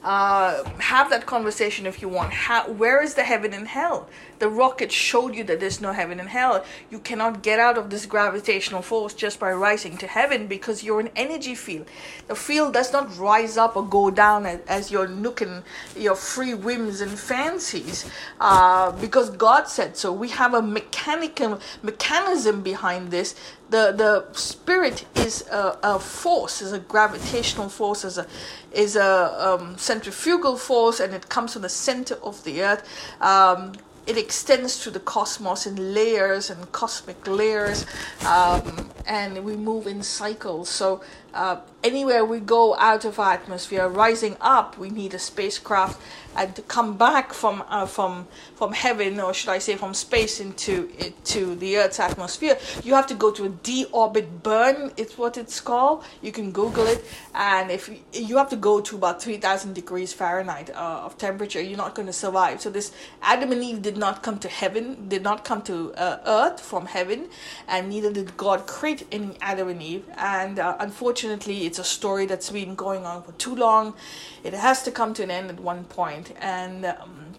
uh, 0.05 0.63
have 0.81 1.09
that 1.09 1.25
conversation 1.25 1.87
if 1.87 2.03
you 2.03 2.09
want. 2.11 2.31
How, 2.31 2.71
where 2.71 3.03
is 3.03 3.15
the 3.15 3.25
heaven 3.25 3.55
and 3.55 3.67
hell? 3.67 4.09
The 4.39 4.49
rocket 4.51 4.93
showed 4.93 5.35
you 5.35 5.45
that 5.45 5.61
there's 5.61 5.81
no 5.81 5.93
heaven 5.93 6.21
and 6.21 6.29
hell. 6.29 6.63
You 6.91 6.99
cannot 6.99 7.43
get 7.43 7.59
out 7.59 7.79
of 7.79 7.89
this 7.89 8.05
gravitational 8.05 8.83
force 8.83 9.15
just 9.15 9.41
by 9.41 9.51
rising 9.53 9.97
to 9.99 10.07
heaven 10.07 10.47
because 10.47 10.85
you're 10.85 11.01
an 11.01 11.09
energy 11.17 11.55
field. 11.55 11.87
The 12.27 12.35
field 12.35 12.75
does 12.75 12.93
not 12.93 13.17
rise 13.17 13.57
up 13.57 13.77
or 13.77 13.87
go 13.87 14.11
down 14.11 14.45
as, 14.45 14.61
as 14.69 14.91
your 14.91 15.09
nook 15.09 15.41
and 15.41 15.63
your 15.97 16.17
free 16.17 16.53
whims 16.53 17.01
and 17.01 17.19
fancies 17.19 18.05
uh, 18.41 18.93
because 18.93 19.31
God 19.31 19.69
said 19.69 19.97
so. 19.97 20.13
We 20.13 20.29
have 20.29 20.53
a 20.53 20.61
mechanical 20.61 21.61
mechanism 21.83 22.61
behind 22.61 23.11
this 23.11 23.35
the 23.75 23.93
the 23.93 24.39
spirit 24.39 25.05
is 25.17 25.49
a, 25.51 25.77
a 25.83 25.99
force, 25.99 26.63
is 26.63 26.73
a 26.73 26.79
gravitational 26.79 27.69
force, 27.69 28.05
is 28.05 28.19
a 28.19 28.27
is 28.73 28.95
a 28.97 29.13
um, 29.49 29.77
centrifugal 29.77 30.57
force, 30.57 31.01
and 31.01 31.13
it 31.13 31.29
comes 31.29 31.55
from 31.55 31.63
the 31.63 31.69
center 31.69 32.17
of 32.23 32.45
the 32.45 32.63
earth. 32.63 32.83
Um, 33.21 33.73
it 34.07 34.17
extends 34.19 34.79
to 34.85 34.91
the 34.91 35.01
cosmos 35.01 35.67
in 35.67 35.95
layers 35.95 36.51
and 36.51 36.71
cosmic 36.73 37.27
layers, 37.27 37.87
um, 38.27 38.91
and 39.07 39.45
we 39.45 39.57
move 39.57 39.87
in 39.87 40.03
cycles. 40.03 40.69
So 40.69 41.03
uh, 41.33 41.61
anywhere 41.83 42.25
we 42.25 42.41
go 42.41 42.77
out 42.77 43.05
of 43.05 43.19
our 43.19 43.33
atmosphere, 43.33 43.89
rising 43.89 44.37
up, 44.41 44.79
we 44.79 44.91
need 44.91 45.15
a 45.15 45.19
spacecraft, 45.19 46.01
and 46.37 46.55
to 46.57 46.63
come 46.63 46.97
back 46.97 47.33
from 47.33 47.65
uh, 47.69 47.87
from 47.87 48.27
from 48.55 48.73
heaven, 48.73 49.21
or 49.21 49.35
should 49.35 49.51
I 49.51 49.59
say, 49.59 49.77
from 49.77 49.95
space 49.95 50.41
into 50.41 50.89
to 51.25 51.55
the 51.57 51.79
Earth's 51.79 52.01
atmosphere, 52.01 52.59
you 52.85 52.95
have 52.95 53.07
to 53.09 53.15
go 53.15 53.31
to 53.33 53.45
a 53.47 53.49
deorbit 53.49 54.43
burn. 54.43 54.93
It's 54.97 55.19
what 55.19 55.37
it's 55.37 55.61
called. 55.61 56.05
You 56.23 56.33
can 56.33 56.53
Google 56.53 56.87
it, 56.87 57.05
and 57.35 57.71
if 57.71 57.89
you, 57.89 57.99
you 58.13 58.37
have 58.37 58.49
to 58.51 58.57
go 58.57 58.81
to 58.81 58.97
about 58.97 59.21
three 59.21 59.37
thousand 59.37 59.75
degrees 59.75 60.13
Fahrenheit 60.13 60.71
uh, 60.71 61.03
of 61.05 61.19
temperature, 61.19 61.61
you're 61.61 61.77
not 61.77 61.95
going 61.95 62.07
to 62.07 62.13
survive. 62.13 62.61
So 62.61 62.71
this 62.71 62.93
Adam 63.23 63.51
and 63.51 63.63
Eve 63.63 63.83
did 63.83 63.97
not 63.97 64.23
come 64.23 64.39
to 64.39 64.49
heaven, 64.49 65.09
did 65.09 65.23
not 65.23 65.45
come 65.45 65.63
to 65.63 65.93
uh, 65.95 66.19
Earth 66.27 66.61
from 66.61 66.87
heaven, 66.87 67.29
and 67.67 67.89
neither 67.89 68.13
did 68.13 68.37
God 68.37 68.67
create 68.69 68.94
any 69.11 69.37
Adam 69.41 69.69
and 69.69 69.83
Eve. 69.83 70.05
And 70.17 70.59
uh, 70.59 70.77
unfortunately, 70.79 71.67
it's 71.67 71.79
a 71.79 71.85
story 71.85 72.27
that's 72.27 72.51
been 72.51 72.75
going 72.75 73.05
on 73.05 73.23
for 73.23 73.33
too 73.33 73.55
long. 73.55 73.95
It 74.43 74.55
has 74.55 74.83
to 74.85 74.91
come 74.91 75.15
to 75.15 75.23
an 75.23 75.31
end 75.31 75.51
at 75.51 75.61
one 75.61 75.85
point, 75.85 76.33
and. 76.41 76.85
Um, 76.85 77.34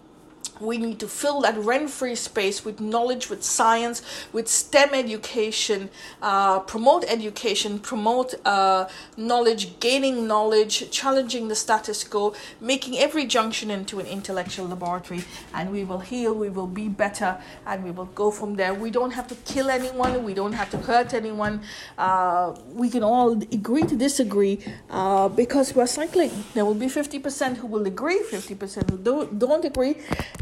we 0.60 0.78
need 0.78 1.00
to 1.00 1.08
fill 1.08 1.42
that 1.42 1.58
rent 1.58 1.90
free 1.90 2.16
space 2.16 2.64
with 2.64 2.80
knowledge, 2.80 3.30
with 3.30 3.44
science, 3.44 4.02
with 4.32 4.48
STEM 4.48 4.94
education, 4.94 5.90
uh, 6.22 6.60
promote 6.60 7.04
education, 7.08 7.80
promote 7.80 8.36
uh, 8.46 8.88
knowledge, 9.18 9.80
gaining 9.80 10.28
knowledge, 10.28 10.90
challenging 10.92 11.48
the 11.48 11.56
status 11.56 12.04
quo, 12.04 12.34
making 12.62 12.98
every 12.98 13.26
junction 13.26 13.70
into 13.70 14.00
an 14.00 14.06
intellectual 14.06 14.68
laboratory. 14.68 15.24
And 15.54 15.72
we 15.72 15.84
will 15.84 16.00
heal, 16.00 16.34
we 16.34 16.50
will 16.50 16.68
be 16.68 16.88
better, 16.88 17.38
and 17.66 17.84
we 17.84 17.92
will 17.92 18.12
go 18.16 18.32
from 18.32 18.56
there. 18.56 18.74
We 18.74 18.92
don't 18.92 19.12
have 19.12 19.28
to 19.28 19.36
kill 19.36 19.70
anyone, 19.70 20.24
we 20.24 20.34
don't 20.34 20.54
have 20.54 20.70
to 20.72 20.78
hurt 20.78 21.14
anyone. 21.14 21.62
Uh, 21.98 22.56
we 22.74 22.90
can 22.90 23.04
all 23.04 23.32
agree 23.32 23.84
to 23.84 23.96
disagree 23.96 24.60
uh, 24.90 25.28
because 25.30 25.76
we're 25.76 25.88
cycling. 25.88 26.32
There 26.54 26.66
will 26.66 26.74
be 26.74 26.88
50% 26.88 27.58
who 27.58 27.68
will 27.68 27.86
agree, 27.86 28.22
50% 28.32 28.90
who 28.90 28.98
don't, 28.98 29.40
don't 29.40 29.66
agree 29.66 29.96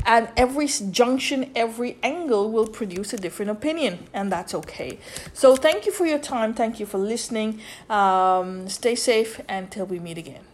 and 0.06 0.30
every 0.38 0.68
junction, 0.68 1.52
every 1.56 1.98
angle 2.04 2.52
will 2.52 2.68
produce 2.68 3.14
a 3.14 3.18
different 3.18 3.52
opinion, 3.52 4.08
and 4.14 4.32
that's 4.32 4.54
okay. 4.54 5.00
So, 5.34 5.56
thank 5.56 5.86
you 5.86 5.92
for 5.92 6.06
your 6.06 6.20
time. 6.20 6.54
Thank 6.54 6.80
you 6.80 6.86
for 6.86 6.98
listening. 6.98 7.60
Um, 7.90 8.70
stay 8.70 8.96
safe 8.96 9.42
until 9.48 9.86
we 9.86 10.00
meet 10.00 10.18
again. 10.18 10.53